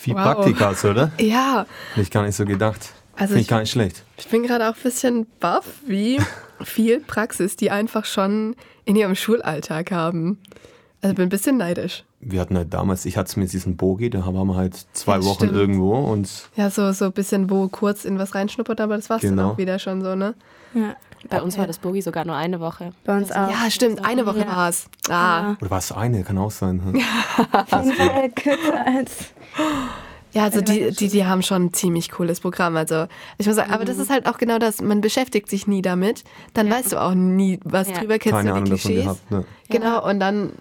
Viel 0.04 0.16
wow. 0.16 0.24
Praktikas, 0.24 0.84
oder? 0.84 1.12
Ja. 1.18 1.66
Nicht 1.96 2.12
gar 2.12 2.24
nicht 2.24 2.36
so 2.36 2.44
gedacht. 2.44 2.92
Also 3.16 3.28
Finde 3.28 3.42
ich 3.42 3.48
gar 3.48 3.62
nicht 3.62 3.72
schlecht. 3.72 4.04
Ich 4.18 4.28
bin 4.28 4.44
gerade 4.44 4.68
auch 4.68 4.76
ein 4.76 4.84
bisschen 4.84 5.28
baff, 5.40 5.66
wie 5.88 6.20
viel 6.62 7.00
Praxis 7.00 7.56
die 7.56 7.72
einfach 7.72 8.04
schon 8.04 8.58
in 8.84 8.98
ihrem 8.98 9.16
Schulalltag 9.16 9.92
haben. 9.92 10.40
Also 11.02 11.16
bin 11.16 11.28
ein 11.28 11.30
bisschen 11.30 11.56
neidisch. 11.56 12.04
Wir 12.20 12.42
hatten 12.42 12.58
halt 12.58 12.74
damals, 12.74 13.06
ich 13.06 13.16
hatte 13.16 13.30
es 13.30 13.38
mit 13.38 13.54
diesem 13.54 13.78
Bogi, 13.78 14.10
da 14.10 14.26
waren 14.26 14.48
wir 14.48 14.56
halt 14.56 14.76
zwei 14.92 15.16
ja, 15.16 15.24
Wochen 15.24 15.46
stimmt. 15.46 15.54
irgendwo 15.54 15.96
und. 15.96 16.50
Ja, 16.58 16.70
so, 16.70 16.92
so 16.92 17.06
ein 17.06 17.12
bisschen, 17.14 17.50
wo 17.50 17.70
kurz 17.70 18.04
in 18.04 18.20
was 18.20 18.36
reinschnuppert, 18.36 18.82
aber 18.82 18.98
das 18.98 19.10
war 19.10 19.18
es 19.18 19.22
genau. 19.22 19.36
dann 19.42 19.52
auch 19.52 19.58
wieder 19.58 19.80
schon 19.80 20.02
so, 20.02 20.16
ne? 20.16 20.34
Ja. 20.74 20.98
Bei 21.30 21.42
uns 21.42 21.58
war 21.58 21.68
das 21.68 21.80
Bogi 21.80 22.02
sogar 22.02 22.26
nur 22.26 22.36
eine 22.36 22.60
Woche. 22.60 22.92
Bei 23.06 23.18
uns 23.18 23.32
auch. 23.32 23.50
Ja, 23.50 23.70
stimmt, 23.70 24.04
eine 24.06 24.26
Woche 24.26 24.40
ja. 24.40 24.48
war 24.48 24.70
es. 24.70 24.86
Ah. 25.10 25.56
Oder 25.62 25.72
war 25.72 25.78
es 25.80 25.92
eine? 25.92 26.24
Kann 26.24 26.38
auch 26.38 26.52
sein. 26.52 26.82
Hm? 26.84 26.94
kürzer 28.36 28.86
als. 28.86 29.34
Ja, 30.34 30.46
also 30.46 30.62
die, 30.62 30.92
die, 30.92 31.10
die 31.10 31.26
haben 31.26 31.44
schon 31.44 31.66
ein 31.66 31.74
ziemlich 31.74 32.10
cooles 32.10 32.40
Programm. 32.40 32.76
Also 32.76 33.06
ich 33.38 33.46
muss 33.46 33.56
sagen, 33.56 33.72
aber 33.72 33.86
das 33.86 33.98
mhm. 33.98 34.04
ist 34.04 34.10
halt 34.10 34.26
auch 34.26 34.38
genau 34.38 34.58
das, 34.58 34.82
man 34.82 35.00
beschäftigt 35.02 35.50
sich 35.50 35.68
nie 35.68 35.82
damit. 35.82 36.24
Dann 36.54 36.68
ja. 36.68 36.74
weißt 36.74 36.94
du 36.94 37.02
auch 37.02 37.14
nie, 37.14 37.60
was 37.64 37.90
ja. 37.90 38.00
drüber 38.00 38.18
kennst 38.18 38.38
Keine 38.38 38.50
du 38.50 38.56
die 38.56 38.62
Ahnung 38.62 38.80
Klischees. 38.80 39.04
Gehabt, 39.04 39.32
ne? 39.32 39.46
Genau, 39.70 40.08
und 40.08 40.20
dann 40.20 40.54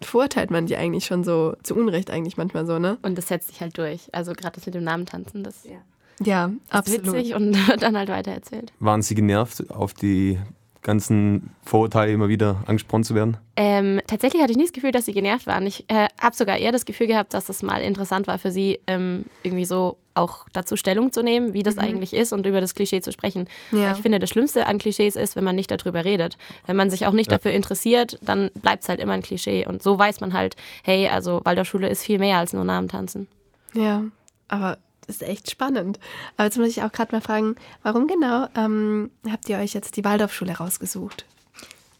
verurteilt 0.00 0.50
man 0.50 0.66
die 0.66 0.76
eigentlich 0.76 1.06
schon 1.06 1.24
so, 1.24 1.56
zu 1.62 1.74
Unrecht 1.74 2.10
eigentlich 2.10 2.36
manchmal 2.36 2.66
so, 2.66 2.78
ne? 2.78 2.98
Und 3.02 3.18
das 3.18 3.28
setzt 3.28 3.48
sich 3.48 3.60
halt 3.60 3.76
durch. 3.78 4.08
Also 4.12 4.32
gerade 4.32 4.54
das 4.54 4.66
mit 4.66 4.74
dem 4.74 4.84
Namen 4.84 5.06
tanzen, 5.06 5.42
das 5.42 5.64
ja, 5.64 5.78
ja 6.20 6.50
absolut. 6.70 7.06
witzig 7.06 7.34
und 7.34 7.56
dann 7.80 7.96
halt 7.96 8.08
weitererzählt. 8.08 8.72
Waren 8.80 9.02
Sie 9.02 9.14
genervt 9.14 9.70
auf 9.70 9.94
die 9.94 10.38
ganzen 10.86 11.50
Vorurteile 11.64 12.12
immer 12.12 12.28
wieder 12.28 12.62
angesprochen 12.66 13.02
zu 13.02 13.16
werden? 13.16 13.38
Ähm, 13.56 14.00
tatsächlich 14.06 14.40
hatte 14.40 14.52
ich 14.52 14.56
nie 14.56 14.64
das 14.64 14.72
Gefühl, 14.72 14.92
dass 14.92 15.04
sie 15.04 15.12
genervt 15.12 15.48
waren. 15.48 15.66
Ich 15.66 15.84
äh, 15.90 16.06
habe 16.20 16.36
sogar 16.36 16.58
eher 16.58 16.70
das 16.70 16.84
Gefühl 16.84 17.08
gehabt, 17.08 17.34
dass 17.34 17.48
es 17.48 17.64
mal 17.64 17.82
interessant 17.82 18.28
war 18.28 18.38
für 18.38 18.52
sie, 18.52 18.78
ähm, 18.86 19.24
irgendwie 19.42 19.64
so 19.64 19.96
auch 20.14 20.46
dazu 20.52 20.76
Stellung 20.76 21.12
zu 21.12 21.24
nehmen, 21.24 21.54
wie 21.54 21.64
das 21.64 21.74
mhm. 21.74 21.82
eigentlich 21.82 22.14
ist 22.14 22.32
und 22.32 22.46
über 22.46 22.60
das 22.60 22.76
Klischee 22.76 23.00
zu 23.00 23.10
sprechen. 23.10 23.48
Ja. 23.72 23.92
Ich 23.92 23.98
finde, 23.98 24.20
das 24.20 24.30
Schlimmste 24.30 24.66
an 24.66 24.78
Klischees 24.78 25.16
ist, 25.16 25.34
wenn 25.34 25.42
man 25.42 25.56
nicht 25.56 25.72
darüber 25.72 26.04
redet. 26.04 26.38
Wenn 26.66 26.76
man 26.76 26.88
sich 26.88 27.06
auch 27.06 27.12
nicht 27.12 27.32
ja. 27.32 27.38
dafür 27.38 27.50
interessiert, 27.50 28.18
dann 28.22 28.50
bleibt 28.54 28.84
es 28.84 28.88
halt 28.88 29.00
immer 29.00 29.12
ein 29.12 29.22
Klischee. 29.22 29.66
Und 29.66 29.82
so 29.82 29.98
weiß 29.98 30.20
man 30.20 30.34
halt, 30.34 30.54
hey, 30.84 31.08
also 31.08 31.40
Waldorfschule 31.44 31.88
ist 31.88 32.04
viel 32.04 32.20
mehr 32.20 32.38
als 32.38 32.52
nur 32.52 32.64
Namen 32.64 32.86
tanzen. 32.86 33.26
Ja, 33.74 34.04
aber 34.46 34.78
ist 35.06 35.22
echt 35.22 35.50
spannend. 35.50 35.98
Aber 36.36 36.44
jetzt 36.44 36.58
muss 36.58 36.68
ich 36.68 36.82
auch 36.82 36.92
gerade 36.92 37.14
mal 37.14 37.20
fragen, 37.20 37.56
warum 37.82 38.06
genau 38.06 38.46
ähm, 38.56 39.10
habt 39.30 39.48
ihr 39.48 39.58
euch 39.58 39.74
jetzt 39.74 39.96
die 39.96 40.04
Waldorfschule 40.04 40.52
rausgesucht? 40.52 41.24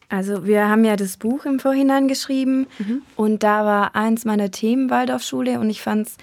Also 0.08 0.46
wir 0.46 0.68
haben 0.68 0.84
ja 0.84 0.96
das 0.96 1.16
Buch 1.16 1.44
im 1.44 1.58
Vorhinein 1.58 2.06
geschrieben 2.06 2.66
mhm. 2.78 3.02
und 3.16 3.42
da 3.42 3.64
war 3.64 3.96
eins 3.96 4.24
meiner 4.24 4.50
Themen 4.50 4.88
Waldorfschule 4.88 5.58
und 5.58 5.68
ich 5.68 5.82
fand 5.82 6.06
es 6.06 6.16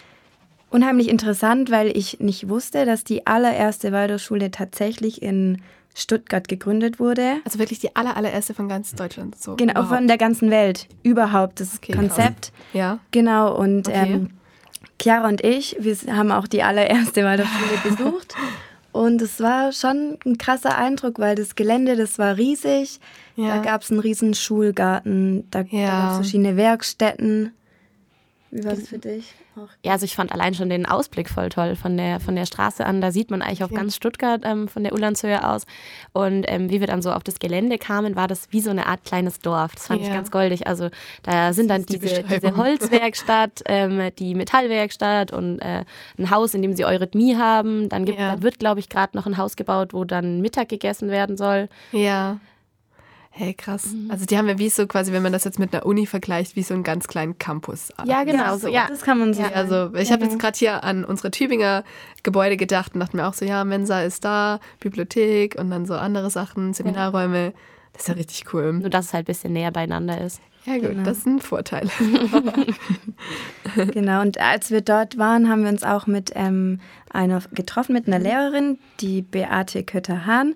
unheimlich 0.70 1.10
interessant, 1.10 1.70
weil 1.70 1.96
ich 1.96 2.20
nicht 2.20 2.48
wusste, 2.48 2.86
dass 2.86 3.04
die 3.04 3.28
allererste 3.28 3.92
Waldorfschule 3.92 4.52
tatsächlich 4.52 5.22
in 5.22 5.62
Stuttgart 5.96 6.48
gegründet 6.48 7.00
wurde. 7.00 7.36
Also 7.46 7.60
wirklich 7.60 7.80
die 7.80 7.96
aller, 7.96 8.18
allererste 8.18 8.54
von 8.54 8.68
ganz 8.68 8.96
Deutschland. 8.96 9.40
So 9.40 9.56
genau, 9.56 9.74
überhaupt. 9.74 9.96
von 9.96 10.08
der 10.08 10.18
ganzen 10.18 10.50
Welt. 10.50 10.88
Überhaupt 11.04 11.60
das 11.60 11.76
okay, 11.76 11.94
Konzept. 11.94 12.52
Ja. 12.74 13.00
Genau, 13.12 13.56
und 13.56 13.88
okay. 13.88 14.14
ähm, 14.14 14.30
Chiara 15.02 15.28
und 15.28 15.44
ich, 15.44 15.76
wir 15.80 15.96
haben 16.16 16.32
auch 16.32 16.48
die 16.48 16.64
allererste 16.64 17.24
Waldorfschule 17.24 17.78
besucht. 17.84 18.36
Und 18.92 19.22
es 19.24 19.40
war 19.40 19.72
schon 19.72 20.20
ein 20.24 20.38
krasser 20.38 20.78
Eindruck, 20.78 21.18
weil 21.18 21.36
das 21.36 21.56
Gelände, 21.56 21.96
das 21.96 22.20
war 22.20 22.38
riesig. 22.38 23.00
Ja. 23.36 23.56
Da 23.56 23.58
gab 23.62 23.82
es 23.82 23.90
einen 23.90 24.00
riesen 24.00 24.36
Schulgarten, 24.36 25.50
da, 25.50 25.62
ja. 25.62 25.66
da 25.72 25.88
gab 25.88 26.10
es 26.12 26.16
verschiedene 26.18 26.56
Werkstätten. 26.58 27.54
Wie 28.52 28.64
war 28.64 28.76
das 28.76 28.88
für 28.88 29.00
dich? 29.00 29.34
Ja, 29.84 29.94
also 29.94 30.06
ich 30.06 30.16
fand 30.16 30.32
allein 30.32 30.54
schon 30.54 30.70
den 30.70 30.86
Ausblick 30.86 31.30
voll 31.30 31.50
toll 31.50 31.76
von 31.76 31.98
der, 31.98 32.20
von 32.20 32.36
der 32.36 32.46
Straße 32.46 32.86
an. 32.86 33.02
Da 33.02 33.12
sieht 33.12 33.32
man 33.32 33.42
eigentlich 33.42 33.64
auf 33.64 33.72
ja. 33.72 33.78
ganz 33.78 33.96
Stuttgart 33.96 34.42
ähm, 34.44 34.68
von 34.68 34.84
der 34.84 34.94
Ulandshöhe 34.94 35.48
aus. 35.48 35.66
Und 36.12 36.46
ähm, 36.48 36.70
wie 36.70 36.80
wir 36.80 36.88
dann 36.88 37.02
so 37.02 37.12
auf 37.12 37.24
das 37.24 37.40
Gelände 37.40 37.78
kamen, 37.78 38.16
war 38.16 38.28
das 38.28 38.48
wie 38.52 38.62
so 38.62 38.70
eine 38.70 38.88
Art 38.88 39.04
kleines 39.04 39.40
Dorf. 39.40 39.76
Das 39.76 39.88
fand 39.88 40.02
ja. 40.02 40.08
ich 40.08 40.14
ganz 40.14 40.32
goldig. 40.32 40.68
Also 40.68 40.90
da 41.24 41.54
sind 41.54 41.70
dann 41.70 41.86
diese, 41.86 42.24
die 42.24 42.24
diese 42.24 42.58
Holzwerkstatt, 42.58 43.62
ähm, 43.68 44.10
die 44.18 44.36
Metallwerkstatt 44.36 45.32
und 45.32 45.60
äh, 45.60 45.86
ein 46.18 46.30
Haus, 46.30 46.54
in 46.54 46.62
dem 46.62 46.74
sie 46.76 46.86
Eurythmie 46.86 47.36
haben. 47.36 47.90
Dann 47.90 48.06
gibt, 48.06 48.20
ja. 48.20 48.36
da 48.36 48.42
wird, 48.42 48.60
glaube 48.60 48.80
ich, 48.80 48.90
gerade 48.90 49.16
noch 49.16 49.26
ein 49.26 49.38
Haus 49.38 49.56
gebaut, 49.56 49.94
wo 49.94 50.04
dann 50.04 50.42
Mittag 50.42 50.70
gegessen 50.70 51.10
werden 51.10 51.38
soll. 51.38 51.70
Ja. 51.92 52.40
Hey, 53.36 53.56
krass. 53.56 53.88
Mhm. 53.88 54.12
Also 54.12 54.28
die 54.28 54.38
haben 54.38 54.48
ja 54.48 54.60
wie 54.60 54.70
so 54.70 54.86
quasi, 54.86 55.12
wenn 55.12 55.24
man 55.24 55.34
das 55.34 55.44
jetzt 55.44 55.58
mit 55.58 55.74
einer 55.74 55.88
Uni 55.88 56.06
vergleicht, 56.06 56.56
wie 56.56 56.62
so 56.62 56.76
einen 56.76 56.84
ganz 56.84 57.08
kleinen 57.08 57.40
Campus. 57.40 57.92
Ja, 58.06 58.24
genau. 58.26 58.44
Ja, 58.44 58.58
so. 58.60 58.68
ja. 58.68 58.86
Das 58.88 59.02
kann 59.02 59.18
man 59.18 59.34
so. 59.34 59.42
Ja, 59.42 59.50
also 59.54 59.92
ich 59.96 60.10
ja. 60.10 60.14
habe 60.14 60.26
jetzt 60.26 60.38
gerade 60.38 60.56
hier 60.56 60.84
an 60.84 61.04
unsere 61.04 61.32
Tübinger 61.32 61.84
Gebäude 62.22 62.58
gedacht 62.58 62.94
und 62.94 63.00
dachte 63.00 63.18
mir 63.18 63.28
auch 63.28 63.34
so, 63.34 63.44
ja, 63.44 63.64
Mensa 63.64 64.04
ist 64.04 64.24
da, 64.24 64.60
Bibliothek 64.80 65.56
und 65.60 65.72
dann 65.72 65.88
so 65.88 65.96
andere 65.96 66.30
Sachen, 66.30 66.76
Seminarräume. 66.76 67.54
Das 67.94 68.04
ist 68.04 68.08
ja 68.08 68.14
richtig 68.14 68.54
cool. 68.54 68.72
Nur, 68.72 68.92
dass 68.92 69.06
es 69.08 69.14
halt 69.14 69.24
ein 69.24 69.26
bisschen 69.26 69.54
näher 69.54 69.72
beieinander 69.72 70.22
ist. 70.22 70.40
Ja, 70.66 70.76
gut, 70.76 70.90
genau. 70.90 71.04
das 71.04 71.24
sind 71.24 71.44
Vorteile. 71.44 71.90
genau, 73.94 74.22
und 74.22 74.40
als 74.40 74.70
wir 74.70 74.82
dort 74.82 75.18
waren, 75.18 75.50
haben 75.50 75.64
wir 75.64 75.70
uns 75.70 75.84
auch 75.84 76.06
mit 76.06 76.32
ähm, 76.36 76.80
einer 77.10 77.42
getroffen, 77.52 77.94
mit 77.94 78.08
einer 78.08 78.20
Lehrerin, 78.20 78.78
die 79.00 79.24
Beate 79.24 79.84
Kötter-Hahn 79.84 80.54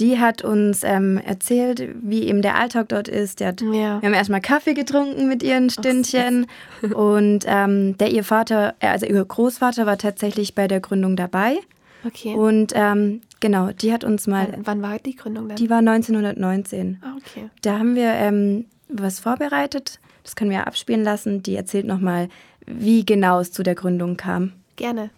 die 0.00 0.18
hat 0.18 0.42
uns 0.42 0.82
ähm, 0.82 1.18
erzählt, 1.18 1.86
wie 2.02 2.24
eben 2.24 2.40
der 2.40 2.56
Alltag 2.56 2.88
dort 2.88 3.06
ist. 3.06 3.44
Hat, 3.44 3.60
ja. 3.60 4.00
Wir 4.00 4.08
haben 4.08 4.14
erstmal 4.14 4.40
Kaffee 4.40 4.74
getrunken 4.74 5.28
mit 5.28 5.42
ihren 5.42 5.68
Stündchen. 5.68 6.46
Ach, 6.78 6.90
und 6.94 7.44
ähm, 7.46 7.96
der 7.98 8.10
ihr 8.10 8.24
Vater, 8.24 8.74
äh, 8.80 8.88
also 8.88 9.06
ihr 9.06 9.24
Großvater 9.24 9.84
war 9.84 9.98
tatsächlich 9.98 10.54
bei 10.54 10.66
der 10.66 10.80
Gründung 10.80 11.16
dabei. 11.16 11.58
Okay. 12.04 12.34
Und 12.34 12.72
ähm, 12.74 13.20
genau, 13.40 13.72
die 13.72 13.92
hat 13.92 14.04
uns 14.04 14.26
mal. 14.26 14.48
Wann, 14.50 14.66
wann, 14.66 14.82
war 14.82 14.98
die 14.98 15.14
Gründung 15.16 15.48
denn? 15.48 15.56
Die 15.56 15.68
war 15.68 15.78
1919. 15.78 17.02
Ah, 17.02 17.16
okay. 17.18 17.50
Da 17.60 17.78
haben 17.78 17.94
wir 17.94 18.10
ähm, 18.12 18.64
was 18.88 19.20
vorbereitet. 19.20 20.00
Das 20.22 20.34
können 20.34 20.50
wir 20.50 20.66
abspielen 20.66 21.04
lassen. 21.04 21.42
Die 21.42 21.56
erzählt 21.56 21.86
nochmal, 21.86 22.28
wie 22.66 23.04
genau 23.04 23.40
es 23.40 23.52
zu 23.52 23.62
der 23.62 23.74
Gründung 23.74 24.16
kam. 24.16 24.52
Gerne. 24.76 25.10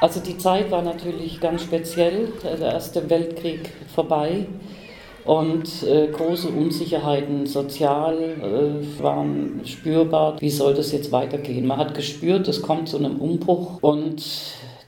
Also 0.00 0.20
die 0.20 0.38
Zeit 0.38 0.70
war 0.70 0.82
natürlich 0.82 1.40
ganz 1.40 1.62
speziell, 1.62 2.28
der 2.42 2.72
Erste 2.72 3.10
Weltkrieg 3.10 3.70
vorbei 3.92 4.46
und 5.24 5.82
äh, 5.82 6.06
große 6.06 6.48
Unsicherheiten 6.48 7.46
sozial 7.46 8.16
äh, 8.16 9.02
waren 9.02 9.60
spürbar. 9.64 10.40
Wie 10.40 10.50
soll 10.50 10.74
das 10.74 10.92
jetzt 10.92 11.10
weitergehen? 11.10 11.66
Man 11.66 11.78
hat 11.78 11.94
gespürt, 11.94 12.46
es 12.46 12.62
kommt 12.62 12.88
zu 12.88 12.96
einem 12.96 13.16
Umbruch 13.16 13.82
und 13.82 14.24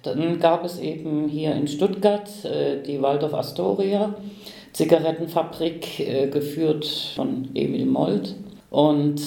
dann 0.03 0.39
gab 0.39 0.65
es 0.65 0.79
eben 0.79 1.29
hier 1.29 1.55
in 1.55 1.67
Stuttgart 1.67 2.29
äh, 2.45 2.83
die 2.83 3.03
Waldorf 3.03 3.35
Astoria, 3.35 4.15
Zigarettenfabrik, 4.73 6.01
äh, 6.01 6.29
geführt 6.29 6.87
von 7.17 7.49
Emil 7.55 7.85
Molt. 7.85 8.37
Und 8.71 9.21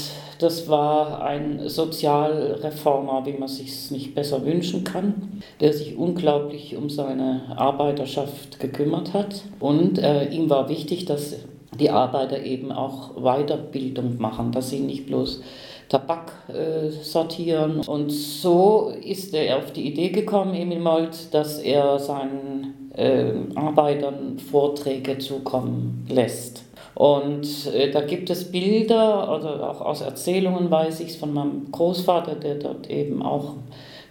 das 0.43 0.67
war 0.67 1.23
ein 1.23 1.69
Sozialreformer, 1.69 3.25
wie 3.25 3.33
man 3.33 3.47
sich 3.47 3.91
nicht 3.91 4.13
besser 4.13 4.45
wünschen 4.45 4.83
kann, 4.83 5.41
der 5.61 5.73
sich 5.73 5.97
unglaublich 5.97 6.75
um 6.75 6.89
seine 6.89 7.55
Arbeiterschaft 7.55 8.59
gekümmert 8.59 9.13
hat. 9.13 9.43
Und 9.59 9.99
äh, 9.99 10.25
ihm 10.25 10.49
war 10.49 10.69
wichtig, 10.69 11.05
dass 11.05 11.37
die 11.79 11.89
Arbeiter 11.89 12.43
eben 12.43 12.71
auch 12.71 13.15
Weiterbildung 13.15 14.17
machen, 14.19 14.51
dass 14.51 14.69
sie 14.69 14.79
nicht 14.79 15.07
bloß 15.07 15.41
Tabak 15.89 16.31
äh, 16.49 16.89
sortieren. 16.89 17.79
Und 17.79 18.11
so 18.11 18.91
ist 19.01 19.33
er 19.33 19.57
auf 19.57 19.71
die 19.71 19.87
Idee 19.87 20.09
gekommen, 20.09 20.53
Emil 20.53 20.79
Molt, 20.79 21.33
dass 21.33 21.59
er 21.59 21.99
seinen 21.99 22.91
äh, 22.95 23.31
Arbeitern 23.55 24.39
Vorträge 24.39 25.17
zukommen 25.17 26.05
lässt. 26.09 26.63
Und 26.95 27.73
äh, 27.73 27.91
da 27.91 28.01
gibt 28.01 28.29
es 28.29 28.51
Bilder, 28.51 29.27
also 29.27 29.47
auch 29.49 29.81
aus 29.81 30.01
Erzählungen 30.01 30.69
weiß 30.69 30.99
ich 30.99 31.09
es 31.09 31.15
von 31.15 31.33
meinem 31.33 31.71
Großvater, 31.71 32.35
der 32.35 32.55
dort 32.55 32.89
eben 32.89 33.23
auch 33.23 33.55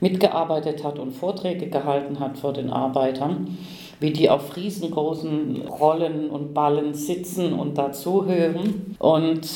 mitgearbeitet 0.00 0.82
hat 0.82 0.98
und 0.98 1.12
Vorträge 1.12 1.68
gehalten 1.68 2.18
hat 2.18 2.36
vor 2.38 2.52
den 2.52 2.70
Arbeitern, 2.70 3.56
wie 4.00 4.12
die 4.12 4.28
auf 4.28 4.56
riesengroßen 4.56 5.62
Rollen 5.68 6.28
und 6.28 6.54
Ballen 6.54 6.92
sitzen 6.94 7.52
und 7.52 7.78
dazuhören. 7.78 8.96
Und 8.98 9.48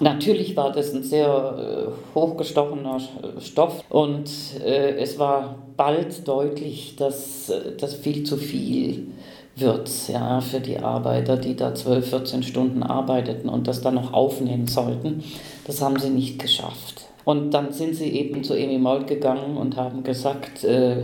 Natürlich 0.00 0.56
war 0.56 0.72
das 0.72 0.92
ein 0.92 1.04
sehr 1.04 1.86
äh, 1.86 2.16
hochgestochener 2.16 2.98
Stoff 3.40 3.84
und 3.88 4.28
äh, 4.64 4.96
es 4.96 5.20
war 5.20 5.54
bald 5.76 6.26
deutlich, 6.26 6.96
dass 6.96 7.48
äh, 7.48 7.76
das 7.78 7.94
viel 7.94 8.24
zu 8.24 8.36
viel 8.36 9.12
wird 9.56 10.08
ja, 10.08 10.40
für 10.40 10.60
die 10.60 10.78
Arbeiter, 10.78 11.36
die 11.36 11.54
da 11.54 11.74
12, 11.74 12.10
14 12.10 12.42
Stunden 12.42 12.82
arbeiteten 12.82 13.48
und 13.48 13.68
das 13.68 13.82
dann 13.82 13.94
noch 13.94 14.12
aufnehmen 14.12 14.66
sollten. 14.66 15.22
Das 15.66 15.80
haben 15.80 15.98
sie 15.98 16.10
nicht 16.10 16.38
geschafft. 16.38 17.06
Und 17.24 17.52
dann 17.52 17.72
sind 17.72 17.94
sie 17.94 18.10
eben 18.10 18.44
zu 18.44 18.54
Emi 18.54 18.78
Molt 18.78 19.06
gegangen 19.06 19.56
und 19.56 19.76
haben 19.76 20.02
gesagt, 20.02 20.64
äh, 20.64 21.02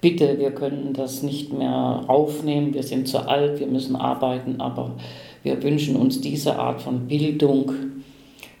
bitte, 0.00 0.38
wir 0.38 0.50
können 0.50 0.92
das 0.92 1.22
nicht 1.22 1.52
mehr 1.52 2.04
aufnehmen, 2.08 2.74
wir 2.74 2.82
sind 2.82 3.08
zu 3.08 3.26
alt, 3.26 3.60
wir 3.60 3.66
müssen 3.66 3.96
arbeiten, 3.96 4.60
aber 4.60 4.96
wir 5.42 5.62
wünschen 5.62 5.96
uns 5.96 6.20
diese 6.20 6.58
Art 6.58 6.82
von 6.82 7.06
Bildung 7.06 7.72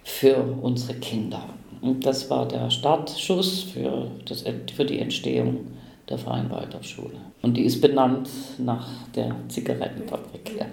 für 0.02 0.42
unsere 0.62 0.94
Kinder. 0.98 1.42
Und 1.82 2.06
das 2.06 2.30
war 2.30 2.48
der 2.48 2.70
Startschuss 2.70 3.62
für, 3.62 4.10
das, 4.26 4.44
für 4.74 4.84
die 4.86 5.00
Entstehung 5.00 5.66
der 6.08 6.18
Freien 6.18 6.50
Waldorfschule. 6.50 7.20
Und 7.42 7.56
die 7.56 7.64
ist 7.64 7.80
benannt 7.80 8.28
nach 8.58 8.88
der 9.14 9.34
Zigarettenfabrik 9.48 10.48
hier. 10.48 10.66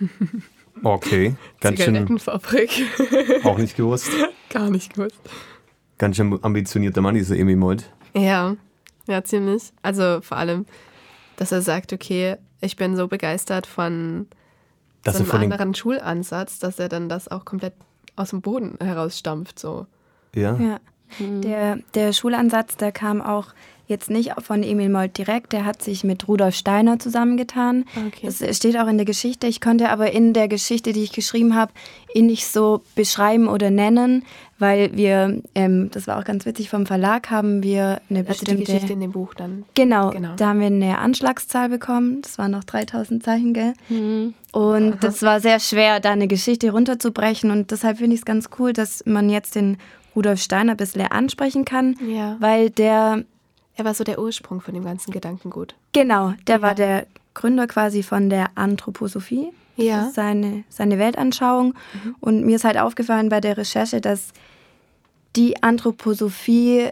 Okay, 0.82 1.36
ganz 1.60 1.78
Zigarettenfabrik. 1.78 2.70
schön. 2.70 3.42
Auch 3.44 3.58
nicht 3.58 3.76
gewusst. 3.76 4.10
Gar 4.50 4.70
nicht 4.70 4.92
gewusst. 4.92 5.20
Ganz 5.98 6.16
schön 6.16 6.36
ambitionierter 6.42 7.00
Mann, 7.00 7.14
dieser 7.14 7.36
Emi 7.36 7.54
Mold. 7.54 7.88
Ja, 8.14 8.56
ja, 9.06 9.22
ziemlich. 9.22 9.72
Also 9.82 10.20
vor 10.20 10.36
allem, 10.36 10.66
dass 11.36 11.52
er 11.52 11.62
sagt, 11.62 11.92
okay, 11.92 12.36
ich 12.60 12.76
bin 12.76 12.96
so 12.96 13.06
begeistert 13.06 13.66
von 13.66 14.26
dass 15.04 15.18
so 15.18 15.30
einem 15.30 15.52
anderen 15.52 15.74
Schulansatz, 15.74 16.58
dass 16.58 16.78
er 16.78 16.88
dann 16.88 17.08
das 17.08 17.28
auch 17.28 17.44
komplett 17.44 17.74
aus 18.16 18.30
dem 18.30 18.40
Boden 18.40 18.76
herausstampft. 18.80 19.58
So. 19.58 19.86
Ja. 20.34 20.56
ja. 20.56 20.80
Mhm. 21.18 21.42
Der, 21.42 21.78
der 21.94 22.12
Schulansatz, 22.12 22.76
der 22.76 22.90
kam 22.90 23.20
auch 23.20 23.48
jetzt 23.86 24.10
nicht 24.10 24.32
von 24.40 24.62
Emil 24.62 24.88
Molt 24.88 25.18
direkt, 25.18 25.52
der 25.52 25.64
hat 25.64 25.82
sich 25.82 26.04
mit 26.04 26.26
Rudolf 26.26 26.54
Steiner 26.54 26.98
zusammengetan. 26.98 27.84
Okay. 28.06 28.26
Das 28.26 28.56
steht 28.56 28.78
auch 28.78 28.88
in 28.88 28.96
der 28.96 29.04
Geschichte. 29.04 29.46
Ich 29.46 29.60
konnte 29.60 29.90
aber 29.90 30.12
in 30.12 30.32
der 30.32 30.48
Geschichte, 30.48 30.92
die 30.92 31.02
ich 31.02 31.12
geschrieben 31.12 31.54
habe, 31.54 31.72
ihn 32.14 32.26
nicht 32.26 32.46
so 32.46 32.82
beschreiben 32.94 33.48
oder 33.48 33.70
nennen, 33.70 34.24
weil 34.58 34.96
wir, 34.96 35.42
ähm, 35.54 35.90
das 35.90 36.06
war 36.06 36.18
auch 36.18 36.24
ganz 36.24 36.46
witzig, 36.46 36.70
vom 36.70 36.86
Verlag 36.86 37.30
haben 37.30 37.62
wir 37.62 38.00
eine 38.08 38.20
also 38.20 38.30
bestimmte... 38.30 38.56
die 38.56 38.64
Geschichte 38.64 38.92
in 38.94 39.00
dem 39.00 39.12
Buch 39.12 39.34
dann. 39.34 39.64
Genau, 39.74 40.10
genau, 40.10 40.34
da 40.36 40.48
haben 40.48 40.60
wir 40.60 40.66
eine 40.68 40.98
Anschlagszahl 40.98 41.68
bekommen. 41.68 42.22
Das 42.22 42.38
waren 42.38 42.52
noch 42.52 42.64
3000 42.64 43.22
Zeichen, 43.22 43.52
gell? 43.52 43.74
Mhm. 43.88 44.34
Und 44.52 45.02
das 45.02 45.22
war 45.22 45.40
sehr 45.40 45.58
schwer, 45.60 46.00
da 46.00 46.12
eine 46.12 46.28
Geschichte 46.28 46.70
runterzubrechen. 46.70 47.50
Und 47.50 47.70
deshalb 47.72 47.98
finde 47.98 48.14
ich 48.14 48.20
es 48.20 48.24
ganz 48.24 48.48
cool, 48.58 48.72
dass 48.72 49.04
man 49.04 49.28
jetzt 49.28 49.56
den 49.56 49.76
Rudolf 50.14 50.40
Steiner 50.40 50.72
ein 50.72 50.76
bisschen 50.76 51.02
ansprechen 51.02 51.64
kann, 51.64 51.96
ja. 52.08 52.36
weil 52.38 52.70
der 52.70 53.24
er 53.76 53.84
war 53.84 53.94
so 53.94 54.04
der 54.04 54.18
Ursprung 54.18 54.60
von 54.60 54.74
dem 54.74 54.84
ganzen 54.84 55.10
Gedankengut. 55.10 55.74
Genau, 55.92 56.34
der 56.46 56.56
ja. 56.56 56.62
war 56.62 56.74
der 56.74 57.06
Gründer 57.34 57.66
quasi 57.66 58.02
von 58.02 58.30
der 58.30 58.50
Anthroposophie. 58.54 59.48
Ja. 59.76 60.10
seine, 60.10 60.62
seine 60.68 61.00
Weltanschauung. 61.00 61.74
Mhm. 61.94 62.14
Und 62.20 62.44
mir 62.44 62.54
ist 62.54 62.64
halt 62.64 62.78
aufgefallen 62.78 63.28
bei 63.28 63.40
der 63.40 63.56
Recherche, 63.56 64.00
dass 64.00 64.28
die 65.34 65.60
Anthroposophie 65.64 66.90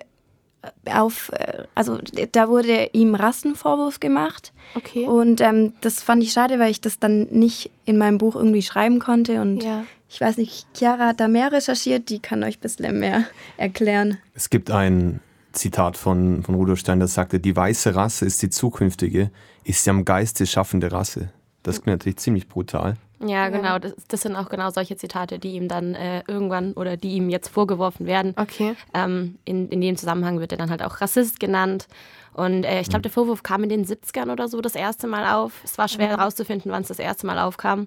auf, 0.87 1.31
äh, 1.31 1.65
also 1.75 1.99
da 2.33 2.49
wurde 2.49 2.91
ihm 2.93 3.15
Rassenvorwurf 3.15 4.01
gemacht. 4.01 4.53
Okay. 4.75 5.05
Und 5.05 5.41
ähm, 5.41 5.75
das 5.81 6.03
fand 6.03 6.23
ich 6.23 6.33
schade, 6.33 6.59
weil 6.59 6.71
ich 6.71 6.81
das 6.81 6.99
dann 6.99 7.29
nicht 7.31 7.71
in 7.85 7.99
meinem 7.99 8.19
Buch 8.19 8.37
irgendwie 8.37 8.63
schreiben 8.63 8.99
konnte. 8.99 9.41
Und 9.41 9.63
ja. 9.63 9.85
ich 10.09 10.21
weiß 10.21 10.37
nicht, 10.37 10.67
Chiara 10.77 11.09
hat 11.09 11.21
da 11.21 11.29
mehr 11.29 11.53
recherchiert, 11.53 12.09
die 12.09 12.21
kann 12.21 12.43
euch 12.45 12.59
ein 12.59 12.61
bisschen 12.61 12.99
mehr 12.99 13.25
erklären. 13.57 14.19
Es 14.35 14.51
gibt 14.51 14.71
ein 14.71 15.21
Zitat 15.53 15.97
von, 15.97 16.43
von 16.43 16.55
Rudolf 16.55 16.81
Stein, 16.81 17.01
das 17.01 17.15
sagte, 17.15 17.41
die 17.41 17.55
weiße 17.55 17.95
Rasse 17.95 18.25
ist 18.25 18.43
die 18.43 18.51
zukünftige, 18.51 19.31
ist 19.65 19.87
die 19.87 19.91
am 19.91 20.05
Geiste 20.05 20.47
schaffende 20.47 20.93
Rasse. 20.93 21.31
Das 21.63 21.83
klingt 21.83 21.99
natürlich 21.99 22.19
ziemlich 22.19 22.49
brutal. 22.49 22.97
Ja, 23.25 23.49
genau. 23.51 23.79
Das, 23.79 23.95
das, 24.09 24.23
sind 24.23 24.35
auch 24.35 24.49
genau 24.49 24.71
solche 24.71 24.97
Zitate, 24.97 25.39
die 25.39 25.53
ihm 25.53 25.69
dann 25.69 25.95
äh, 25.95 26.25
irgendwann 26.27 26.73
oder 26.73 26.97
die 26.97 27.13
ihm 27.13 27.31
jetzt 27.31 27.49
vorgeworfen 27.49 28.07
werden. 28.07 28.35
Okay. 28.37 28.75
Ähm, 28.95 29.39
in, 29.45 29.69
in 29.69 29.81
dem 29.81 29.97
Zusammenhang 29.97 30.41
wird 30.41 30.51
er 30.51 30.59
dann 30.59 30.71
halt 30.71 30.83
auch 30.83 31.01
Rassist 31.01 31.39
genannt. 31.39 31.87
Und 32.33 32.65
äh, 32.65 32.81
ich 32.81 32.89
glaube, 32.89 32.99
hm. 32.99 33.03
der 33.03 33.11
Vorwurf 33.13 33.45
kam 33.45 33.63
in 33.63 33.69
den 33.69 33.87
70ern 33.87 34.33
oder 34.33 34.49
so 34.49 34.61
das 34.61 34.75
erste 34.75 35.07
Mal 35.07 35.33
auf. 35.35 35.53
Es 35.63 35.79
war 35.79 35.87
schwer 35.87 36.09
herauszufinden, 36.09 36.73
wann 36.73 36.83
es 36.83 36.89
das 36.89 36.99
erste 36.99 37.27
Mal 37.27 37.39
aufkam. 37.39 37.87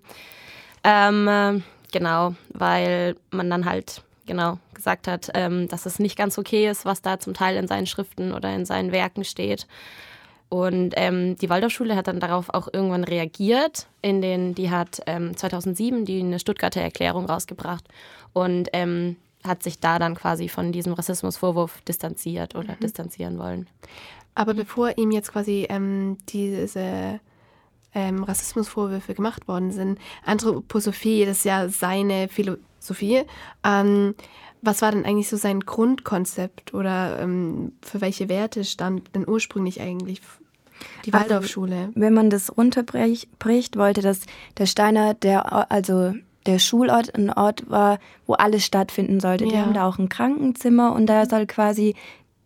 Ähm, 0.86 1.28
äh, 1.28 1.62
genau, 1.92 2.36
weil 2.54 3.18
man 3.32 3.50
dann 3.50 3.66
halt 3.66 4.04
genau 4.26 4.60
gesagt 4.74 5.08
hat, 5.08 5.30
ähm, 5.34 5.68
dass 5.68 5.86
es 5.86 6.00
nicht 6.00 6.18
ganz 6.18 6.38
okay 6.38 6.70
ist, 6.70 6.86
was 6.86 7.02
da 7.02 7.20
zum 7.20 7.34
Teil 7.34 7.58
in 7.58 7.68
seinen 7.68 7.88
Schriften 7.88 8.34
oder 8.34 8.54
in 8.54 8.66
seinen 8.66 8.92
Werken 8.92 9.24
steht. 9.24 9.68
Und 10.50 10.94
ähm, 10.96 11.36
die 11.38 11.50
Waldorfschule 11.50 11.96
hat 11.96 12.08
dann 12.08 12.20
darauf 12.20 12.50
auch 12.50 12.68
irgendwann 12.72 13.04
reagiert. 13.04 13.88
In 14.02 14.22
den, 14.22 14.56
die 14.56 14.70
hat 14.70 15.02
ähm, 15.08 15.36
2007 15.36 16.06
die 16.06 16.20
eine 16.20 16.40
Stuttgarter 16.40 16.82
Erklärung 16.82 17.26
rausgebracht 17.26 17.86
und 18.34 18.70
ähm, 18.74 19.18
hat 19.44 19.64
sich 19.64 19.80
da 19.80 20.00
dann 20.00 20.16
quasi 20.16 20.50
von 20.50 20.72
diesem 20.72 20.94
Rassismusvorwurf 20.94 21.82
distanziert 21.82 22.56
oder 22.56 22.74
mhm. 22.74 22.80
distanzieren 22.82 23.40
wollen. 23.40 23.68
Aber 24.36 24.54
bevor 24.54 24.98
ihm 24.98 25.12
jetzt 25.12 25.32
quasi 25.32 25.66
ähm, 25.70 26.18
diese 26.30 27.20
ähm, 27.94 28.24
Rassismusvorwürfe 28.24 29.14
gemacht 29.14 29.48
worden 29.48 29.72
sind, 29.72 30.00
Anthroposophie, 30.26 31.26
das 31.26 31.40
ist 31.40 31.46
ja 31.46 31.70
seine 31.70 32.28
Philosophie. 32.28 32.64
Ähm, 33.64 34.16
was 34.62 34.82
war 34.82 34.92
denn 34.92 35.06
eigentlich 35.06 35.30
so 35.30 35.38
sein 35.38 35.62
Grundkonzept 35.62 36.74
oder 36.74 37.20
ähm, 37.20 37.74
für 37.82 38.02
welche 38.02 38.30
Werte 38.30 38.64
stand 38.64 39.16
denn 39.16 39.28
ursprünglich 39.28 39.82
eigentlich 39.82 40.22
die 41.06 41.14
also, 41.14 41.30
Waldorfschule? 41.30 41.76
Also, 41.76 41.92
wenn 41.96 42.14
man 42.14 42.30
das 42.30 42.58
runterbricht, 42.58 43.78
wollte 43.78 44.02
das 44.02 44.22
der 44.58 44.66
Steiner, 44.66 45.14
der 45.14 45.72
also 45.72 46.14
der 46.46 46.60
Schulort 46.60 47.16
ein 47.16 47.32
Ort 47.32 47.70
war, 47.70 48.00
wo 48.28 48.34
alles 48.34 48.66
stattfinden 48.66 49.20
sollte. 49.20 49.46
Ja. 49.46 49.52
Die 49.52 49.58
haben 49.58 49.74
da 49.74 49.88
auch 49.88 49.98
ein 49.98 50.10
Krankenzimmer 50.10 50.94
und 50.94 51.08
da 51.08 51.26
soll 51.26 51.48
quasi 51.48 51.96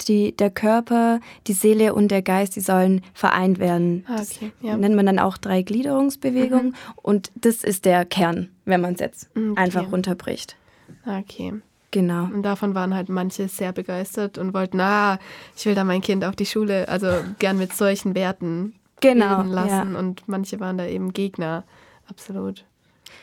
die, 0.08 0.36
der 0.36 0.50
Körper, 0.50 1.20
die 1.48 1.54
Seele 1.54 1.94
und 1.94 2.10
der 2.10 2.22
Geist, 2.22 2.56
die 2.56 2.62
sollen 2.62 3.02
vereint 3.14 3.60
werden. 3.60 4.06
Ah, 4.08 4.22
okay, 4.22 4.52
ja. 4.62 4.78
nennt 4.78 4.96
man 4.96 5.06
dann 5.06 5.20
auch 5.20 5.38
Dreigliederungsbewegung 5.38 6.68
mhm. 6.68 6.76
und 6.96 7.32
das 7.36 7.64
ist 7.64 7.86
der 7.86 8.06
Kern, 8.06 8.50
wenn 8.66 8.82
man 8.82 8.94
es 8.94 9.00
jetzt 9.00 9.30
okay. 9.36 9.54
einfach 9.56 9.92
runterbricht. 9.92 10.56
Okay. 11.06 11.54
Genau. 11.92 12.26
Und 12.26 12.44
davon 12.44 12.76
waren 12.76 12.94
halt 12.94 13.10
manche 13.10 13.48
sehr 13.48 13.72
begeistert 13.72 14.38
und 14.38 14.54
wollten, 14.54 14.80
ah, 14.80 15.18
ich 15.58 15.66
will 15.66 15.76
da 15.76 15.84
mein 15.84 16.02
Kind 16.02 16.24
auf 16.24 16.36
die 16.36 16.46
Schule, 16.46 16.88
also 16.88 17.08
gern 17.40 17.58
mit 17.58 17.74
solchen 17.74 18.14
Werten 18.14 18.76
genau, 19.02 19.42
lassen. 19.42 19.94
Ja. 19.94 20.00
Und 20.00 20.28
manche 20.28 20.60
waren 20.60 20.78
da 20.78 20.86
eben 20.86 21.14
Gegner. 21.14 21.64
Absolut. 22.08 22.64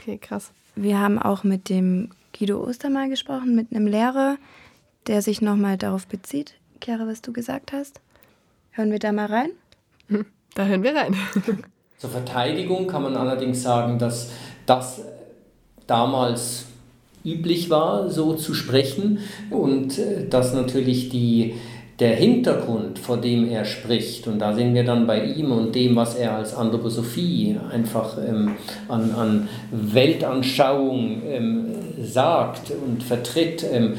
Okay, 0.00 0.18
krass. 0.18 0.50
Wir 0.74 0.98
haben 0.98 1.18
auch 1.20 1.44
mit 1.44 1.68
dem 1.68 2.10
Guido 2.36 2.62
Ostermal 2.62 3.08
gesprochen, 3.08 3.54
mit 3.54 3.72
einem 3.72 3.86
Lehrer, 3.86 4.36
der 5.06 5.22
sich 5.22 5.40
nochmal 5.40 5.76
darauf 5.76 6.06
bezieht, 6.06 6.54
Chiara, 6.82 7.06
was 7.06 7.22
du 7.22 7.32
gesagt 7.32 7.72
hast. 7.72 8.00
Hören 8.70 8.90
wir 8.90 8.98
da 8.98 9.12
mal 9.12 9.26
rein? 9.26 9.50
Hm, 10.08 10.26
da 10.54 10.66
hören 10.66 10.82
wir 10.82 10.94
rein. 10.94 11.16
Zur 11.98 12.10
Verteidigung 12.10 12.86
kann 12.86 13.02
man 13.02 13.16
allerdings 13.16 13.62
sagen, 13.62 13.98
dass 13.98 14.30
das 14.66 15.00
damals 15.86 16.66
üblich 17.24 17.70
war, 17.70 18.10
so 18.10 18.34
zu 18.34 18.54
sprechen 18.54 19.18
und 19.50 19.98
äh, 19.98 20.28
dass 20.28 20.54
natürlich 20.54 21.08
die, 21.08 21.54
der 21.98 22.14
Hintergrund, 22.14 22.98
vor 22.98 23.16
dem 23.16 23.48
er 23.48 23.64
spricht, 23.64 24.26
und 24.26 24.38
da 24.38 24.52
sind 24.52 24.74
wir 24.74 24.84
dann 24.84 25.06
bei 25.06 25.24
ihm 25.24 25.50
und 25.50 25.74
dem, 25.74 25.96
was 25.96 26.14
er 26.14 26.34
als 26.34 26.54
Anthroposophie 26.54 27.56
einfach 27.72 28.18
ähm, 28.18 28.52
an, 28.88 29.10
an 29.12 29.48
Weltanschauung 29.70 31.22
ähm, 31.26 31.66
sagt 32.02 32.70
und 32.70 33.02
vertritt, 33.02 33.64
ähm, 33.72 33.94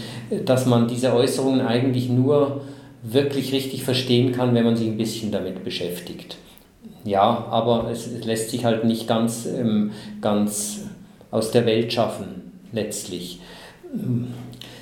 dass 0.46 0.68
man 0.68 0.88
diese 0.88 1.14
Äußerungen 1.14 1.62
eigentlich 1.62 2.10
nur 2.10 2.62
wirklich 3.02 3.52
richtig 3.52 3.84
verstehen 3.84 4.32
kann, 4.32 4.54
wenn 4.54 4.66
man 4.66 4.76
sich 4.76 4.88
ein 4.88 4.98
bisschen 4.98 5.32
damit 5.32 5.64
beschäftigt. 5.64 6.38
Ja, 7.04 7.48
aber 7.50 7.90
es, 7.92 8.06
es 8.06 8.26
lässt 8.26 8.52
sich 8.52 8.64
halt 8.66 8.84
nicht 8.84 9.08
ganz, 9.08 9.48
ähm, 9.48 9.92
ganz 10.22 10.82
aus 11.32 11.52
der 11.52 11.66
Welt 11.66 11.92
schaffen 11.92 12.52
letztlich. 12.72 13.40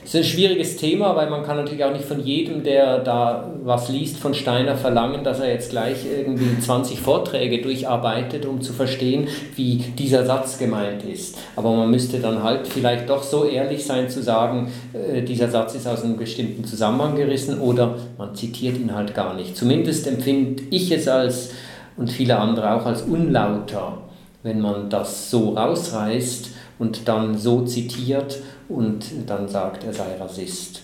Es 0.05 0.13
ist 0.13 0.17
ein 0.17 0.24
schwieriges 0.24 0.77
Thema, 0.77 1.15
weil 1.15 1.31
man 1.31 1.41
kann 1.41 1.57
natürlich 1.57 1.83
auch 1.83 1.91
nicht 1.91 2.05
von 2.05 2.24
jedem, 2.24 2.63
der 2.63 3.00
da 3.00 3.50
was 3.63 3.89
liest 3.89 4.17
von 4.17 4.35
Steiner, 4.35 4.75
verlangen, 4.75 5.24
dass 5.24 5.39
er 5.39 5.50
jetzt 5.50 5.71
gleich 5.71 6.05
irgendwie 6.05 6.59
20 6.59 7.00
Vorträge 7.00 7.59
durcharbeitet, 7.59 8.45
um 8.45 8.62
zu 8.62 8.71
verstehen, 8.71 9.27
wie 9.55 9.77
dieser 9.77 10.24
Satz 10.24 10.59
gemeint 10.59 11.03
ist. 11.03 11.39
Aber 11.55 11.75
man 11.75 11.89
müsste 11.89 12.19
dann 12.19 12.43
halt 12.43 12.67
vielleicht 12.67 13.09
doch 13.09 13.24
so 13.24 13.45
ehrlich 13.45 13.83
sein 13.83 14.07
zu 14.07 14.21
sagen, 14.21 14.71
äh, 14.93 15.24
dieser 15.24 15.50
Satz 15.50 15.74
ist 15.74 15.88
aus 15.88 16.03
einem 16.03 16.17
bestimmten 16.17 16.65
Zusammenhang 16.65 17.15
gerissen 17.15 17.59
oder 17.59 17.95
man 18.19 18.35
zitiert 18.35 18.77
ihn 18.77 18.93
halt 18.93 19.15
gar 19.15 19.33
nicht. 19.33 19.57
Zumindest 19.57 20.05
empfinde 20.05 20.61
ich 20.70 20.91
es 20.91 21.07
als 21.07 21.50
und 21.98 22.11
viele 22.11 22.37
andere 22.37 22.75
auch 22.75 22.85
als 22.85 23.01
unlauter, 23.01 23.98
wenn 24.44 24.61
man 24.61 24.87
das 24.87 25.31
so 25.31 25.55
rausreißt 25.55 26.51
und 26.77 27.07
dann 27.07 27.35
so 27.37 27.61
zitiert 27.63 28.37
und 28.69 29.29
dann 29.29 29.47
sagt, 29.47 29.83
er 29.83 29.93
sei 29.93 30.17
Rassist. 30.17 30.83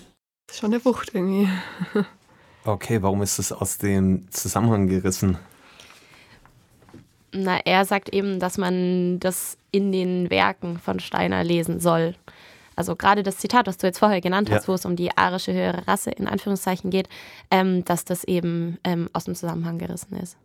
Schon 0.50 0.72
eine 0.72 0.84
Wucht 0.84 1.14
irgendwie. 1.14 1.48
okay, 2.64 3.02
warum 3.02 3.22
ist 3.22 3.38
das 3.38 3.52
aus 3.52 3.78
dem 3.78 4.30
Zusammenhang 4.30 4.86
gerissen? 4.86 5.38
Na, 7.32 7.58
er 7.64 7.84
sagt 7.84 8.10
eben, 8.10 8.40
dass 8.40 8.58
man 8.58 9.18
das 9.18 9.56
in 9.70 9.90
den 9.90 10.28
Werken 10.28 10.78
von 10.78 11.00
Steiner 11.00 11.42
lesen 11.42 11.80
soll. 11.80 12.14
Also 12.76 12.96
gerade 12.96 13.22
das 13.22 13.38
Zitat, 13.38 13.66
was 13.66 13.78
du 13.78 13.86
jetzt 13.86 13.98
vorher 13.98 14.20
genannt 14.20 14.50
hast, 14.50 14.64
ja. 14.64 14.68
wo 14.68 14.74
es 14.74 14.84
um 14.84 14.96
die 14.96 15.16
arische 15.16 15.52
höhere 15.52 15.86
Rasse 15.86 16.10
in 16.10 16.26
Anführungszeichen 16.26 16.90
geht, 16.90 17.08
ähm, 17.50 17.84
dass 17.84 18.04
das 18.04 18.24
eben 18.24 18.78
ähm, 18.84 19.08
aus 19.12 19.24
dem 19.24 19.34
Zusammenhang 19.34 19.78
gerissen 19.78 20.16
ist. 20.16 20.36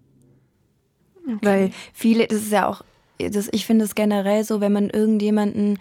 Okay. 1.26 1.38
Weil 1.42 1.72
viele, 1.94 2.28
das 2.28 2.40
ist 2.40 2.52
ja 2.52 2.68
auch 2.68 2.84
das, 3.20 3.50
ich 3.52 3.66
finde 3.66 3.86
es 3.86 3.96
generell 3.96 4.44
so, 4.44 4.62
wenn 4.62 4.74
man 4.74 4.90
irgendjemanden 4.90 5.80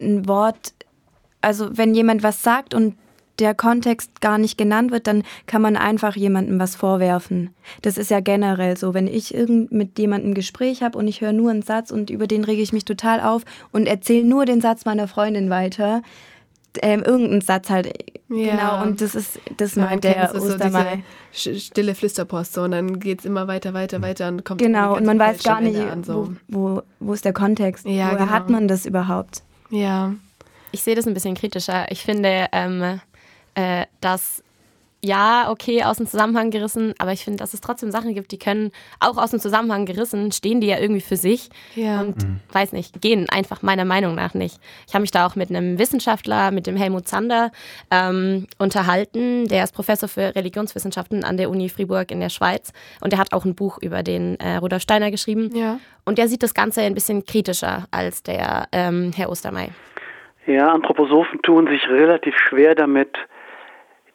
ein 0.00 0.28
Wort, 0.28 0.74
also 1.40 1.76
wenn 1.76 1.94
jemand 1.94 2.22
was 2.22 2.42
sagt 2.42 2.74
und 2.74 2.96
der 3.38 3.54
Kontext 3.54 4.20
gar 4.20 4.38
nicht 4.38 4.56
genannt 4.56 4.90
wird, 4.90 5.06
dann 5.06 5.22
kann 5.46 5.62
man 5.62 5.76
einfach 5.76 6.16
jemandem 6.16 6.58
was 6.58 6.74
vorwerfen. 6.74 7.54
Das 7.82 7.98
ist 7.98 8.10
ja 8.10 8.20
generell 8.20 8.76
so. 8.76 8.94
Wenn 8.94 9.06
ich 9.06 9.34
irgend 9.34 9.72
mit 9.72 9.98
jemandem 9.98 10.30
ein 10.30 10.34
Gespräch 10.34 10.82
habe 10.82 10.96
und 10.98 11.06
ich 11.08 11.20
höre 11.20 11.32
nur 11.32 11.50
einen 11.50 11.62
Satz 11.62 11.90
und 11.90 12.10
über 12.10 12.26
den 12.26 12.44
rege 12.44 12.62
ich 12.62 12.72
mich 12.72 12.84
total 12.84 13.20
auf 13.20 13.42
und 13.72 13.86
erzähle 13.86 14.26
nur 14.26 14.46
den 14.46 14.60
Satz 14.60 14.84
meiner 14.84 15.08
Freundin 15.08 15.50
weiter, 15.50 16.02
ähm, 16.82 17.02
irgendeinen 17.02 17.40
Satz 17.40 17.70
halt. 17.70 17.88
Ja. 18.28 18.56
Genau, 18.56 18.82
und 18.82 19.00
das 19.00 19.14
ist, 19.14 19.38
das 19.56 19.76
meint 19.76 20.04
der 20.04 20.34
Ostermal. 20.34 20.98
So 21.32 21.54
stille 21.54 21.94
Flüsterpost, 21.94 22.54
so, 22.54 22.62
und 22.62 22.72
dann 22.72 22.98
geht 22.98 23.20
es 23.20 23.24
immer 23.24 23.46
weiter, 23.46 23.72
weiter, 23.72 24.02
weiter 24.02 24.28
und 24.28 24.44
kommt 24.44 24.60
Genau, 24.60 24.96
und 24.96 25.06
man 25.06 25.18
weiß 25.18 25.42
gar 25.42 25.60
nicht, 25.60 25.78
an, 25.78 26.02
so. 26.02 26.32
wo, 26.48 26.76
wo, 26.76 26.82
wo 26.98 27.12
ist 27.12 27.24
der 27.24 27.32
Kontext? 27.32 27.86
Ja, 27.86 28.06
Woher 28.06 28.18
genau. 28.18 28.30
hat 28.30 28.50
man 28.50 28.66
das 28.66 28.84
überhaupt? 28.84 29.42
Ja. 29.70 30.14
Ich 30.76 30.82
sehe 30.82 30.94
das 30.94 31.06
ein 31.06 31.14
bisschen 31.14 31.34
kritischer. 31.34 31.90
Ich 31.90 32.02
finde, 32.02 32.48
ähm, 32.52 33.00
äh, 33.54 33.86
dass 34.02 34.42
ja, 35.02 35.50
okay, 35.50 35.84
aus 35.84 35.96
dem 35.96 36.06
Zusammenhang 36.06 36.50
gerissen, 36.50 36.92
aber 36.98 37.12
ich 37.12 37.24
finde, 37.24 37.38
dass 37.38 37.54
es 37.54 37.62
trotzdem 37.62 37.90
Sachen 37.90 38.12
gibt, 38.14 38.30
die 38.30 38.38
können 38.38 38.72
auch 39.00 39.16
aus 39.16 39.30
dem 39.30 39.40
Zusammenhang 39.40 39.86
gerissen, 39.86 40.32
stehen 40.32 40.60
die 40.60 40.66
ja 40.66 40.78
irgendwie 40.78 41.00
für 41.00 41.16
sich 41.16 41.48
ja. 41.76 42.00
und 42.02 42.22
mhm. 42.22 42.40
weiß 42.52 42.72
nicht, 42.72 43.00
gehen 43.00 43.26
einfach 43.30 43.62
meiner 43.62 43.86
Meinung 43.86 44.14
nach 44.14 44.34
nicht. 44.34 44.58
Ich 44.86 44.92
habe 44.92 45.00
mich 45.00 45.12
da 45.12 45.26
auch 45.26 45.34
mit 45.34 45.48
einem 45.48 45.78
Wissenschaftler, 45.78 46.50
mit 46.50 46.66
dem 46.66 46.76
Helmut 46.76 47.08
Zander, 47.08 47.52
ähm, 47.90 48.48
unterhalten. 48.58 49.46
Der 49.48 49.64
ist 49.64 49.72
Professor 49.72 50.10
für 50.10 50.34
Religionswissenschaften 50.34 51.24
an 51.24 51.38
der 51.38 51.48
Uni 51.48 51.70
Fribourg 51.70 52.10
in 52.10 52.20
der 52.20 52.30
Schweiz 52.30 52.72
und 53.00 53.12
der 53.12 53.18
hat 53.18 53.32
auch 53.32 53.46
ein 53.46 53.54
Buch 53.54 53.78
über 53.80 54.02
den 54.02 54.38
äh, 54.40 54.56
Rudolf 54.56 54.82
Steiner 54.82 55.10
geschrieben. 55.10 55.56
Ja. 55.56 55.78
Und 56.04 56.18
der 56.18 56.28
sieht 56.28 56.42
das 56.42 56.52
Ganze 56.52 56.82
ein 56.82 56.94
bisschen 56.94 57.24
kritischer 57.24 57.86
als 57.90 58.22
der 58.22 58.68
ähm, 58.72 59.12
Herr 59.14 59.30
Ostermey. 59.30 59.70
Ja, 60.46 60.68
Anthroposophen 60.68 61.42
tun 61.42 61.66
sich 61.66 61.88
relativ 61.88 62.38
schwer 62.38 62.76
damit, 62.76 63.18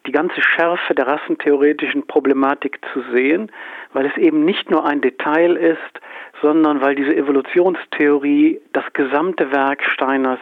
die 0.07 0.13
ganze 0.13 0.41
Schärfe 0.41 0.95
der 0.95 1.05
rassentheoretischen 1.05 2.07
Problematik 2.07 2.79
zu 2.93 3.01
sehen, 3.13 3.51
weil 3.93 4.05
es 4.05 4.17
eben 4.17 4.45
nicht 4.45 4.71
nur 4.71 4.85
ein 4.85 5.01
Detail 5.01 5.57
ist, 5.57 6.01
sondern 6.41 6.81
weil 6.81 6.95
diese 6.95 7.15
Evolutionstheorie 7.15 8.61
das 8.71 8.85
gesamte 8.93 9.51
Werk 9.51 9.83
Steiners 9.83 10.39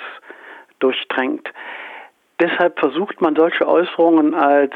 durchdrängt. 0.77 1.51
Deshalb 2.39 2.79
versucht 2.79 3.19
man 3.19 3.35
solche 3.35 3.67
Äußerungen 3.67 4.33
als 4.35 4.73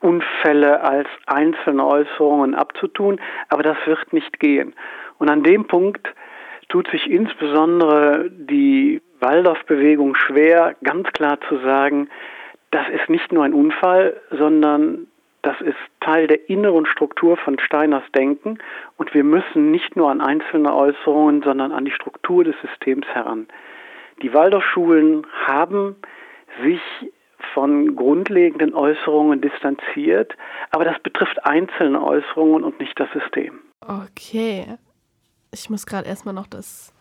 Unfälle, 0.00 0.82
als 0.82 1.08
einzelne 1.26 1.86
Äußerungen 1.86 2.54
abzutun, 2.54 3.20
aber 3.48 3.62
das 3.62 3.78
wird 3.86 4.12
nicht 4.12 4.40
gehen. 4.40 4.74
Und 5.18 5.30
an 5.30 5.42
dem 5.42 5.66
Punkt 5.66 6.06
tut 6.68 6.88
sich 6.90 7.08
insbesondere 7.08 8.28
die 8.30 9.00
Waldorf-Bewegung 9.20 10.14
schwer, 10.14 10.76
ganz 10.82 11.08
klar 11.12 11.38
zu 11.48 11.58
sagen, 11.58 12.08
das 12.70 12.88
ist 12.88 13.08
nicht 13.08 13.32
nur 13.32 13.44
ein 13.44 13.54
Unfall, 13.54 14.20
sondern 14.30 15.06
das 15.42 15.60
ist 15.60 15.76
Teil 16.00 16.26
der 16.26 16.48
inneren 16.50 16.86
Struktur 16.86 17.36
von 17.36 17.58
Steiners 17.58 18.02
Denken 18.14 18.58
und 18.96 19.14
wir 19.14 19.24
müssen 19.24 19.70
nicht 19.70 19.96
nur 19.96 20.10
an 20.10 20.20
einzelne 20.20 20.74
Äußerungen, 20.74 21.42
sondern 21.42 21.72
an 21.72 21.84
die 21.84 21.92
Struktur 21.92 22.44
des 22.44 22.56
Systems 22.60 23.06
heran. 23.06 23.46
Die 24.22 24.34
Waldorfschulen 24.34 25.26
haben 25.46 25.96
sich 26.62 26.80
von 27.54 27.94
grundlegenden 27.94 28.74
Äußerungen 28.74 29.40
distanziert, 29.40 30.34
aber 30.70 30.84
das 30.84 30.98
betrifft 31.00 31.44
einzelne 31.44 32.02
Äußerungen 32.02 32.64
und 32.64 32.80
nicht 32.80 32.98
das 32.98 33.08
System. 33.12 33.60
Okay. 33.80 34.66
Ich 35.52 35.70
muss 35.70 35.86
gerade 35.86 36.08
erstmal 36.08 36.34
noch 36.34 36.46
das 36.46 36.92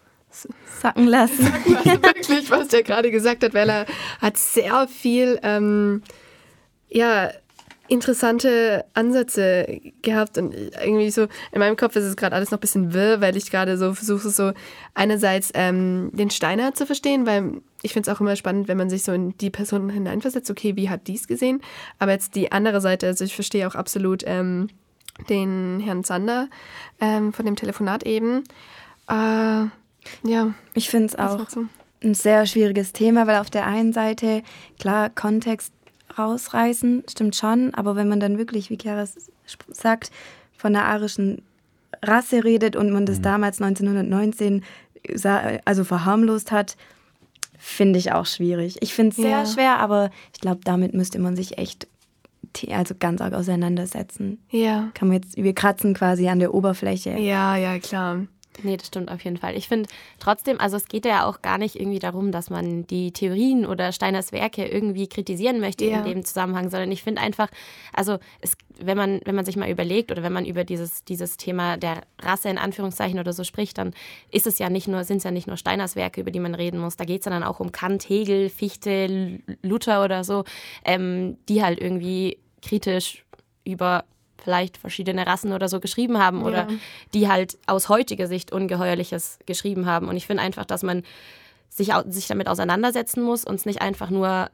sacken 0.79 1.07
lassen. 1.07 1.45
Wirklich, 1.45 2.51
was 2.51 2.69
der 2.69 2.83
gerade 2.83 3.11
gesagt 3.11 3.43
hat, 3.43 3.53
weil 3.53 3.69
er 3.69 3.85
hat 4.21 4.37
sehr 4.37 4.87
viel, 4.87 5.39
ähm, 5.43 6.03
ja, 6.89 7.31
interessante 7.89 8.85
Ansätze 8.93 9.79
gehabt 10.01 10.37
und 10.37 10.53
irgendwie 10.53 11.09
so, 11.09 11.27
in 11.51 11.59
meinem 11.59 11.77
Kopf 11.77 11.95
ist 11.95 12.03
es 12.03 12.17
gerade 12.17 12.35
alles 12.35 12.51
noch 12.51 12.57
ein 12.57 12.61
bisschen 12.61 12.93
wirr, 12.93 13.21
weil 13.21 13.37
ich 13.37 13.49
gerade 13.49 13.77
so 13.77 13.93
versuche, 13.93 14.29
so 14.29 14.51
einerseits 14.93 15.51
ähm, 15.53 16.09
den 16.13 16.29
Steiner 16.29 16.73
zu 16.73 16.85
verstehen, 16.85 17.25
weil 17.25 17.61
ich 17.81 17.93
finde 17.93 18.09
es 18.09 18.15
auch 18.15 18.19
immer 18.19 18.35
spannend, 18.35 18.67
wenn 18.67 18.77
man 18.77 18.89
sich 18.89 19.03
so 19.03 19.13
in 19.13 19.37
die 19.37 19.49
Person 19.49 19.89
hineinversetzt, 19.89 20.51
okay, 20.51 20.75
wie 20.75 20.89
hat 20.89 21.07
dies 21.07 21.27
gesehen? 21.27 21.61
Aber 21.99 22.11
jetzt 22.11 22.35
die 22.35 22.51
andere 22.51 22.81
Seite, 22.81 23.07
also 23.07 23.23
ich 23.23 23.35
verstehe 23.35 23.67
auch 23.67 23.75
absolut 23.75 24.23
ähm, 24.25 24.67
den 25.29 25.79
Herrn 25.79 26.03
Zander 26.03 26.49
ähm, 26.99 27.33
von 27.33 27.45
dem 27.45 27.55
Telefonat 27.55 28.03
eben. 28.03 28.43
Äh, 29.07 29.65
ja. 30.23 30.53
Ich 30.73 30.89
finde 30.89 31.07
es 31.07 31.15
auch 31.15 31.49
so. 31.49 31.65
ein 32.03 32.13
sehr 32.13 32.45
schwieriges 32.45 32.93
Thema, 32.93 33.27
weil 33.27 33.37
auf 33.37 33.49
der 33.49 33.65
einen 33.65 33.93
Seite, 33.93 34.43
klar, 34.79 35.09
Kontext 35.09 35.73
rausreißen, 36.17 37.03
stimmt 37.09 37.35
schon, 37.35 37.73
aber 37.73 37.95
wenn 37.95 38.07
man 38.07 38.19
dann 38.19 38.37
wirklich, 38.37 38.69
wie 38.69 38.77
Chiara 38.81 39.05
sagt, 39.69 40.11
von 40.57 40.73
der 40.73 40.85
arischen 40.85 41.41
Rasse 42.03 42.43
redet 42.43 42.75
und 42.75 42.91
man 42.91 43.05
das 43.05 43.19
mhm. 43.19 43.23
damals 43.23 43.61
1919 43.61 44.63
also 45.65 45.83
verharmlost 45.83 46.51
hat, 46.51 46.75
finde 47.57 47.97
ich 47.99 48.11
auch 48.11 48.25
schwierig. 48.25 48.77
Ich 48.81 48.93
finde 48.93 49.11
es 49.11 49.15
sehr 49.17 49.29
ja. 49.29 49.45
schwer, 49.45 49.79
aber 49.79 50.09
ich 50.33 50.41
glaube, 50.41 50.61
damit 50.63 50.93
müsste 50.93 51.19
man 51.19 51.35
sich 51.35 51.57
echt 51.57 51.87
also 52.71 52.95
ganz 52.97 53.21
arg 53.21 53.33
auseinandersetzen. 53.33 54.39
Ja. 54.49 54.89
Kann 54.93 55.09
man 55.09 55.17
jetzt, 55.17 55.37
wir 55.37 55.53
kratzen 55.53 55.93
quasi 55.93 56.27
an 56.27 56.39
der 56.39 56.53
Oberfläche. 56.53 57.11
Ja, 57.11 57.55
ja, 57.55 57.77
klar. 57.79 58.25
Nee, 58.63 58.77
das 58.77 58.87
stimmt 58.87 59.11
auf 59.11 59.23
jeden 59.23 59.37
Fall. 59.37 59.55
Ich 59.55 59.67
finde 59.67 59.89
trotzdem, 60.19 60.59
also 60.59 60.77
es 60.77 60.87
geht 60.87 61.05
ja 61.05 61.25
auch 61.25 61.41
gar 61.41 61.57
nicht 61.57 61.75
irgendwie 61.75 61.99
darum, 61.99 62.31
dass 62.31 62.49
man 62.49 62.87
die 62.87 63.11
Theorien 63.11 63.65
oder 63.65 63.91
Steiners 63.91 64.31
Werke 64.31 64.65
irgendwie 64.65 65.07
kritisieren 65.07 65.59
möchte 65.59 65.85
ja. 65.85 65.99
in 65.99 66.05
dem 66.05 66.25
Zusammenhang, 66.25 66.69
sondern 66.69 66.91
ich 66.91 67.03
finde 67.03 67.21
einfach, 67.21 67.49
also 67.93 68.17
es, 68.41 68.57
wenn 68.79 68.97
man, 68.97 69.21
wenn 69.25 69.35
man 69.35 69.45
sich 69.45 69.57
mal 69.57 69.69
überlegt 69.69 70.11
oder 70.11 70.23
wenn 70.23 70.33
man 70.33 70.45
über 70.45 70.63
dieses, 70.63 71.03
dieses 71.03 71.37
Thema 71.37 71.77
der 71.77 72.01
Rasse 72.19 72.49
in 72.49 72.57
Anführungszeichen 72.57 73.19
oder 73.19 73.33
so 73.33 73.43
spricht, 73.43 73.77
dann 73.77 73.93
ist 74.31 74.47
es 74.47 74.59
ja 74.59 74.69
nicht 74.69 74.87
nur, 74.87 75.03
sind 75.03 75.17
es 75.17 75.23
ja 75.23 75.31
nicht 75.31 75.47
nur 75.47 75.57
Steiners 75.57 75.95
Werke, 75.95 76.21
über 76.21 76.31
die 76.31 76.39
man 76.39 76.55
reden 76.55 76.79
muss. 76.79 76.97
Da 76.97 77.05
geht 77.05 77.21
es 77.21 77.25
ja 77.25 77.31
dann 77.31 77.43
auch 77.43 77.59
um 77.59 77.71
Kant, 77.71 78.09
Hegel, 78.09 78.49
Fichte, 78.49 79.39
Luther 79.61 80.03
oder 80.03 80.23
so, 80.23 80.43
ähm, 80.83 81.37
die 81.47 81.63
halt 81.63 81.79
irgendwie 81.79 82.39
kritisch 82.61 83.23
über 83.63 84.05
vielleicht 84.41 84.77
verschiedene 84.77 85.25
Rassen 85.25 85.53
oder 85.53 85.69
so 85.69 85.79
geschrieben 85.79 86.17
haben 86.17 86.41
ja. 86.41 86.45
oder 86.45 86.67
die 87.13 87.27
halt 87.27 87.57
aus 87.67 87.89
heutiger 87.89 88.27
Sicht 88.27 88.51
Ungeheuerliches 88.51 89.39
geschrieben 89.45 89.85
haben. 89.85 90.07
Und 90.07 90.17
ich 90.17 90.27
finde 90.27 90.43
einfach, 90.43 90.65
dass 90.65 90.83
man 90.83 91.03
sich, 91.69 91.91
sich 92.07 92.27
damit 92.27 92.47
auseinandersetzen 92.47 93.21
muss 93.23 93.43
und 93.43 93.55
es 93.55 93.65
nicht 93.65 93.81
einfach 93.81 94.09
nur 94.09 94.49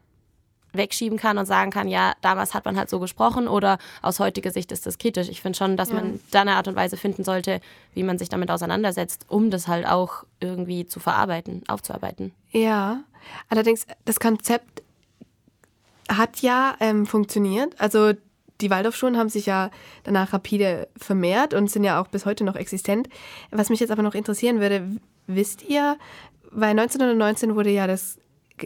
wegschieben 0.73 1.17
kann 1.17 1.37
und 1.37 1.45
sagen 1.45 1.71
kann, 1.71 1.87
ja, 1.87 2.13
damals 2.21 2.53
hat 2.53 2.65
man 2.65 2.77
halt 2.77 2.89
so 2.89 2.99
gesprochen 2.99 3.47
oder 3.47 3.77
aus 4.01 4.19
heutiger 4.19 4.51
Sicht 4.51 4.71
ist 4.71 4.85
das 4.85 4.97
kritisch. 4.97 5.29
Ich 5.29 5.41
finde 5.41 5.57
schon, 5.57 5.77
dass 5.77 5.89
ja. 5.89 5.95
man 5.95 6.19
da 6.31 6.41
eine 6.41 6.55
Art 6.55 6.67
und 6.67 6.75
Weise 6.75 6.97
finden 6.97 7.23
sollte, 7.23 7.61
wie 7.93 8.03
man 8.03 8.17
sich 8.17 8.29
damit 8.29 8.49
auseinandersetzt, 8.49 9.25
um 9.27 9.51
das 9.51 9.67
halt 9.67 9.85
auch 9.85 10.23
irgendwie 10.39 10.85
zu 10.85 10.99
verarbeiten, 10.99 11.61
aufzuarbeiten. 11.67 12.33
Ja, 12.51 13.03
allerdings 13.49 13.85
das 14.05 14.19
Konzept 14.19 14.81
hat 16.09 16.41
ja 16.41 16.75
ähm, 16.79 17.05
funktioniert. 17.05 17.79
Also 17.79 18.13
die 18.63 18.69
Waldorfschulen 18.69 19.17
haben 19.17 19.29
sich 19.29 19.45
ja 19.45 19.69
danach 20.03 20.33
rapide 20.33 20.87
vermehrt 20.97 21.53
und 21.53 21.69
sind 21.69 21.83
ja 21.83 22.01
auch 22.01 22.07
bis 22.07 22.25
heute 22.25 22.43
noch 22.43 22.55
existent. 22.55 23.09
Was 23.51 23.69
mich 23.69 23.79
jetzt 23.79 23.91
aber 23.91 24.03
noch 24.03 24.15
interessieren 24.15 24.59
würde, 24.59 24.89
wisst 25.27 25.63
ihr, 25.63 25.97
weil 26.49 26.71
1919 26.71 27.55
wurde 27.55 27.69
ja 27.69 27.87
das 27.87 28.17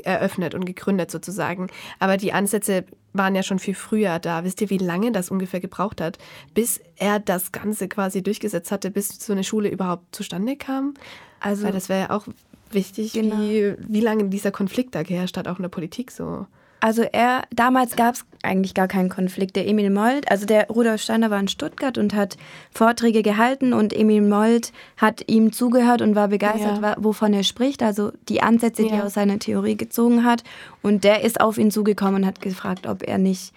eröffnet 0.04 0.54
und 0.54 0.66
gegründet 0.66 1.10
sozusagen, 1.10 1.68
aber 1.98 2.18
die 2.18 2.34
Ansätze 2.34 2.86
waren 3.14 3.34
ja 3.34 3.42
schon 3.42 3.58
viel 3.58 3.74
früher 3.74 4.20
da. 4.20 4.44
Wisst 4.44 4.62
ihr, 4.62 4.70
wie 4.70 4.78
lange 4.78 5.12
das 5.12 5.32
ungefähr 5.32 5.60
gebraucht 5.60 6.02
hat, 6.02 6.20
bis 6.54 6.80
er 6.98 7.20
das 7.20 7.52
Ganze 7.52 7.88
quasi 7.88 8.22
durchgesetzt 8.22 8.72
hatte, 8.72 8.92
bis 8.92 9.10
so 9.10 9.34
eine 9.34 9.44
Schule 9.44 9.70
überhaupt 9.70 10.16
zustande 10.16 10.56
kam? 10.56 10.94
Also, 11.40 11.64
weil 11.64 11.72
das 11.72 11.90
wäre 11.90 12.02
ja 12.02 12.10
auch 12.12 12.28
wichtig, 12.70 13.14
genau. 13.14 13.40
wie, 13.40 13.76
wie 13.80 14.02
lange 14.02 14.26
dieser 14.26 14.52
Konflikt 14.52 14.94
da 14.94 15.02
geherrscht 15.02 15.38
hat, 15.38 15.48
auch 15.48 15.58
in 15.58 15.64
der 15.64 15.70
Politik 15.70 16.12
so. 16.12 16.46
Also 16.80 17.02
er, 17.02 17.44
damals 17.50 17.96
gab 17.96 18.16
es 18.16 18.26
eigentlich 18.44 18.74
gar 18.74 18.88
keinen 18.88 19.10
Konflikt. 19.10 19.56
Der 19.56 19.68
Emil 19.68 19.90
Molt, 19.90 20.30
also 20.30 20.46
der 20.46 20.68
Rudolf 20.68 21.02
Steiner 21.02 21.32
war 21.32 21.40
in 21.40 21.48
Stuttgart 21.48 21.98
und 21.98 22.14
hat 22.14 22.38
Vorträge 22.72 23.24
gehalten 23.24 23.74
und 23.74 23.94
Emil 23.94 24.22
Molt 24.22 24.72
hat 24.96 25.24
ihm 25.28 25.52
zugehört 25.52 26.02
und 26.02 26.16
war 26.16 26.28
begeistert, 26.28 26.82
ja. 26.82 26.96
wovon 27.00 27.34
er 27.34 27.44
spricht, 27.44 27.82
also 27.82 28.12
die 28.30 28.42
Ansätze, 28.42 28.84
die 28.84 28.90
ja. 28.90 28.98
er 28.98 29.06
aus 29.06 29.16
seiner 29.16 29.40
Theorie 29.40 29.76
gezogen 29.76 30.24
hat. 30.24 30.44
Und 30.84 31.04
der 31.04 31.24
ist 31.24 31.42
auf 31.42 31.58
ihn 31.58 31.72
zugekommen 31.72 32.22
und 32.22 32.26
hat 32.28 32.42
gefragt, 32.42 32.86
ob 32.86 33.04
er 33.04 33.18
nicht 33.18 33.54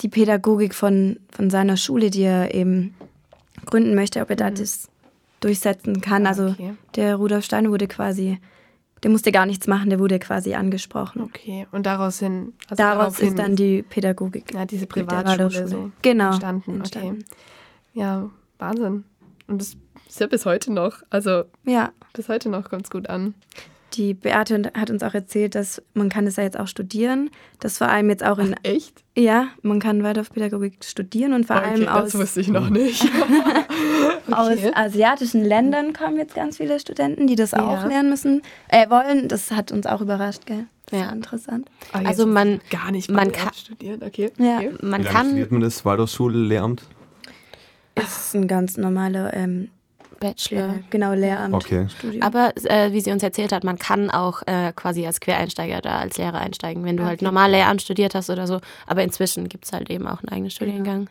die 0.00 0.08
Pädagogik 0.08 0.74
von, 0.74 1.18
von 1.30 1.50
seiner 1.50 1.76
Schule, 1.76 2.10
die 2.10 2.22
er 2.22 2.54
eben 2.54 2.94
gründen 3.66 3.94
möchte, 3.94 4.20
ob 4.20 4.30
er 4.30 4.36
mhm. 4.36 4.38
da 4.38 4.50
das 4.50 4.88
durchsetzen 5.40 6.00
kann. 6.00 6.26
Also 6.26 6.48
okay. 6.48 6.74
der 6.94 7.16
Rudolf 7.16 7.44
Steiner 7.44 7.70
wurde 7.70 7.88
quasi 7.88 8.38
der 9.02 9.10
musste 9.10 9.32
gar 9.32 9.46
nichts 9.46 9.66
machen, 9.66 9.90
der 9.90 9.98
wurde 9.98 10.18
quasi 10.18 10.54
angesprochen. 10.54 11.22
Okay, 11.22 11.66
und 11.72 11.86
daraus 11.86 12.18
hin. 12.20 12.52
Also 12.68 12.82
daraus 12.82 13.20
ist 13.20 13.38
dann 13.38 13.56
die 13.56 13.82
Pädagogik. 13.82 14.54
Ja, 14.54 14.64
diese 14.64 14.86
Privatschule 14.86 15.68
so 15.68 15.90
genau, 16.02 16.28
entstanden. 16.28 16.76
entstanden. 16.76 17.24
Okay. 17.26 18.00
Ja, 18.00 18.30
Wahnsinn. 18.58 19.04
Und 19.48 19.60
das 19.60 19.76
ist 20.08 20.20
ja 20.20 20.26
bis 20.26 20.46
heute 20.46 20.72
noch. 20.72 21.02
Also 21.10 21.44
ja. 21.64 21.90
bis 22.12 22.28
heute 22.28 22.48
noch 22.48 22.70
kommt 22.70 22.84
es 22.84 22.90
gut 22.90 23.08
an. 23.08 23.34
Die 23.94 24.14
Beate 24.14 24.72
hat 24.74 24.90
uns 24.90 25.02
auch 25.02 25.12
erzählt, 25.12 25.54
dass 25.54 25.82
man 25.92 26.08
kann 26.08 26.24
das 26.24 26.36
ja 26.36 26.44
jetzt 26.44 26.58
auch 26.58 26.66
studieren. 26.66 27.30
Das 27.60 27.78
vor 27.78 27.88
allem 27.88 28.08
jetzt 28.08 28.24
auch 28.24 28.38
in... 28.38 28.54
Ach, 28.54 28.60
echt? 28.62 29.04
Ja, 29.16 29.48
man 29.60 29.80
kann 29.80 30.02
Waldorfpädagogik 30.02 30.82
studieren 30.82 31.34
und 31.34 31.46
vor 31.46 31.56
okay, 31.56 31.66
allem 31.66 31.88
aus... 31.88 32.12
das 32.12 32.18
wusste 32.18 32.40
ich 32.40 32.48
noch 32.48 32.70
nicht. 32.70 33.04
okay. 34.26 34.32
Aus 34.32 34.58
asiatischen 34.74 35.44
Ländern 35.44 35.92
kommen 35.92 36.16
jetzt 36.16 36.34
ganz 36.34 36.56
viele 36.56 36.80
Studenten, 36.80 37.26
die 37.26 37.34
das 37.34 37.50
ja. 37.50 37.60
auch 37.60 37.86
lernen 37.86 38.08
müssen, 38.08 38.42
äh, 38.68 38.88
wollen. 38.88 39.28
Das 39.28 39.50
hat 39.50 39.72
uns 39.72 39.86
auch 39.86 40.00
überrascht, 40.00 40.46
gell? 40.46 40.66
Das 40.86 41.00
ja. 41.00 41.10
interessant. 41.10 41.68
Oh, 41.94 41.98
also 42.04 42.26
man 42.26 42.60
gar 42.70 42.90
nicht 42.90 43.10
man 43.10 43.30
kann 43.30 43.52
studieren, 43.54 44.02
okay. 44.02 44.30
Ja. 44.38 44.56
okay. 44.56 44.72
Man 44.80 45.02
Wie 45.02 45.06
kann 45.06 45.26
studiert 45.26 45.52
man 45.52 45.60
das 45.60 45.84
Waldorfschule-Lehramt? 45.84 46.82
Ist 47.94 48.34
ein 48.34 48.48
ganz 48.48 48.78
normaler 48.78 49.34
ähm, 49.34 49.68
Bachelor. 50.22 50.66
Ja, 50.66 50.74
genau, 50.90 51.12
Lehramt. 51.12 51.54
Okay. 51.54 51.88
Studium. 51.88 52.22
Aber 52.22 52.52
äh, 52.64 52.92
wie 52.92 53.00
sie 53.00 53.12
uns 53.12 53.22
erzählt 53.22 53.52
hat, 53.52 53.64
man 53.64 53.78
kann 53.78 54.10
auch 54.10 54.42
äh, 54.46 54.72
quasi 54.74 55.06
als 55.06 55.20
Quereinsteiger 55.20 55.80
da 55.80 55.98
als 55.98 56.16
Lehrer 56.18 56.38
einsteigen, 56.38 56.84
wenn 56.84 56.96
du 56.96 57.04
halt 57.04 57.18
okay. 57.18 57.24
halt 57.26 57.34
normal 57.34 57.50
Lehramt 57.50 57.82
studiert 57.82 58.14
hast 58.14 58.30
oder 58.30 58.46
so. 58.46 58.60
Aber 58.86 59.02
inzwischen 59.02 59.48
gibt 59.48 59.64
es 59.64 59.72
halt 59.72 59.90
eben 59.90 60.06
auch 60.06 60.20
einen 60.20 60.28
eigenen 60.28 60.50
Studiengang. 60.50 61.08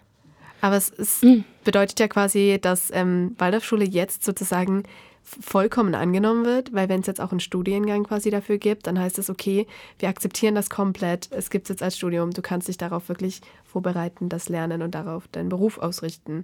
Aber 0.61 0.77
es 0.77 0.89
ist, 0.89 1.23
mhm. 1.23 1.43
bedeutet 1.63 1.99
ja 1.99 2.07
quasi, 2.07 2.59
dass 2.61 2.91
ähm, 2.93 3.35
Waldorfschule 3.37 3.85
jetzt 3.85 4.23
sozusagen 4.23 4.83
vollkommen 5.23 5.95
angenommen 5.95 6.45
wird, 6.45 6.73
weil 6.73 6.89
wenn 6.89 7.01
es 7.01 7.07
jetzt 7.07 7.21
auch 7.21 7.31
einen 7.31 7.39
Studiengang 7.39 8.03
quasi 8.03 8.31
dafür 8.31 8.57
gibt, 8.57 8.87
dann 8.87 8.99
heißt 8.99 9.19
es, 9.19 9.29
okay, 9.29 9.67
wir 9.99 10.09
akzeptieren 10.09 10.55
das 10.55 10.69
komplett, 10.69 11.29
es 11.31 11.49
gibt 11.49 11.65
es 11.65 11.69
jetzt 11.69 11.83
als 11.83 11.95
Studium, 11.95 12.31
du 12.31 12.41
kannst 12.41 12.67
dich 12.67 12.77
darauf 12.77 13.07
wirklich 13.07 13.41
vorbereiten, 13.63 14.29
das 14.29 14.49
lernen 14.49 14.81
und 14.81 14.95
darauf 14.95 15.27
deinen 15.29 15.49
Beruf 15.49 15.77
ausrichten. 15.77 16.43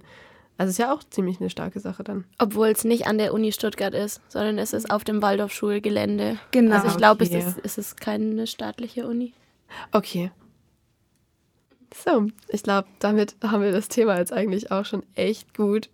Also 0.58 0.70
ist 0.70 0.78
ja 0.78 0.92
auch 0.92 1.04
ziemlich 1.04 1.40
eine 1.40 1.50
starke 1.50 1.78
Sache 1.78 2.02
dann. 2.02 2.24
Obwohl 2.38 2.66
es 2.66 2.82
nicht 2.82 3.06
an 3.06 3.16
der 3.16 3.32
Uni 3.32 3.52
Stuttgart 3.52 3.94
ist, 3.94 4.20
sondern 4.28 4.58
es 4.58 4.72
ist 4.72 4.90
auf 4.90 5.04
dem 5.04 5.22
Waldorfschulgelände. 5.22 6.38
Genau. 6.50 6.74
Also 6.74 6.88
ich 6.88 6.96
glaube, 6.96 7.24
okay. 7.24 7.38
es, 7.38 7.46
ist, 7.46 7.60
es 7.62 7.78
ist 7.78 8.00
keine 8.00 8.46
staatliche 8.48 9.06
Uni. 9.06 9.32
Okay. 9.92 10.32
So, 12.04 12.26
ich 12.48 12.64
glaube, 12.64 12.88
damit 12.98 13.36
haben 13.42 13.62
wir 13.62 13.70
das 13.70 13.88
Thema 13.88 14.18
jetzt 14.18 14.32
eigentlich 14.32 14.72
auch 14.72 14.84
schon 14.84 15.04
echt 15.14 15.56
gut 15.56 15.88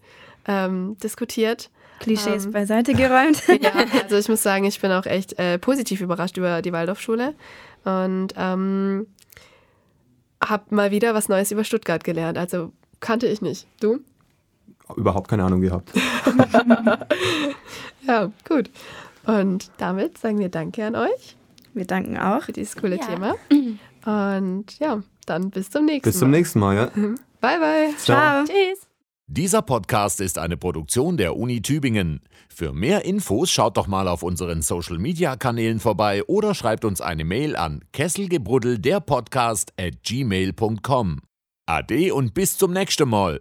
ähm, 0.47 0.97
diskutiert. 1.03 1.71
Klischees 2.01 2.47
ähm, 2.47 2.53
beiseite 2.53 2.95
geräumt. 2.95 3.43
ja, 3.63 3.73
also 4.03 4.17
ich 4.17 4.29
muss 4.29 4.43
sagen, 4.43 4.65
ich 4.65 4.81
bin 4.81 4.91
auch 4.93 5.07
echt 5.07 5.39
äh, 5.39 5.59
positiv 5.59 6.01
überrascht 6.01 6.39
über 6.39 6.63
die 6.63 6.73
Waldorfschule 6.73 7.35
und 7.85 8.29
ähm, 8.37 9.07
habe 10.43 10.75
mal 10.75 10.91
wieder 10.91 11.13
was 11.13 11.29
Neues 11.29 11.51
über 11.53 11.65
Stuttgart 11.65 12.03
gelernt. 12.03 12.39
Also 12.39 12.73
kannte 13.01 13.27
ich 13.27 13.43
nicht. 13.43 13.67
Du? 13.81 14.01
Überhaupt 14.97 15.29
keine 15.29 15.45
Ahnung 15.45 15.61
gehabt. 15.61 15.91
ja, 18.07 18.31
gut. 18.47 18.71
Und 19.27 19.71
damit 19.79 20.19
sagen 20.19 20.39
wir 20.39 20.49
Danke 20.49 20.85
an 20.85 20.97
euch. 20.97 21.37
Wir 21.73 21.87
danken 21.87 22.17
auch 22.19 22.43
für 22.43 22.53
dieses 22.53 22.77
coole 22.77 22.99
ja. 22.99 23.07
Thema. 23.07 23.35
Und 24.05 24.79
ja, 24.79 25.03
dann 25.27 25.51
bis 25.51 25.71
zum 25.71 25.87
nächsten 25.87 26.09
Mal. 26.09 26.11
Bis 26.11 26.19
zum 26.19 26.31
nächsten 26.31 26.59
Mal, 26.61 26.77
ja. 26.77 26.87
Bye, 27.41 27.59
bye. 27.59 27.95
Ciao. 27.97 28.45
Ciao. 28.45 28.45
Tschüss. 28.45 28.87
Dieser 29.27 29.63
Podcast 29.63 30.21
ist 30.21 30.39
eine 30.39 30.59
Produktion 30.59 31.17
der 31.17 31.37
Uni 31.37 31.63
Tübingen. 31.63 32.21
Für 32.49 32.75
mehr 32.75 33.07
Infos 33.07 33.51
schaut 33.51 33.79
doch 33.79 33.87
mal 33.87 34.07
auf 34.07 34.23
unseren 34.23 34.61
Social 34.61 34.99
Media 34.99 35.37
Kanälen 35.37 35.81
vorbei 35.81 36.23
oder 36.25 36.55
schreibt 36.55 36.85
uns 36.85 37.01
eine 37.01 37.25
Mail 37.25 37.57
an 37.57 37.81
kesselgebruddel 37.93 38.79
der 38.79 39.01
Podcast 39.01 39.73
at 39.81 40.03
gmail.com. 40.03 41.21
Ade 41.67 42.15
und 42.15 42.35
bis 42.35 42.59
zum 42.59 42.75
nächsten 42.75 43.09
Mal. 43.09 43.41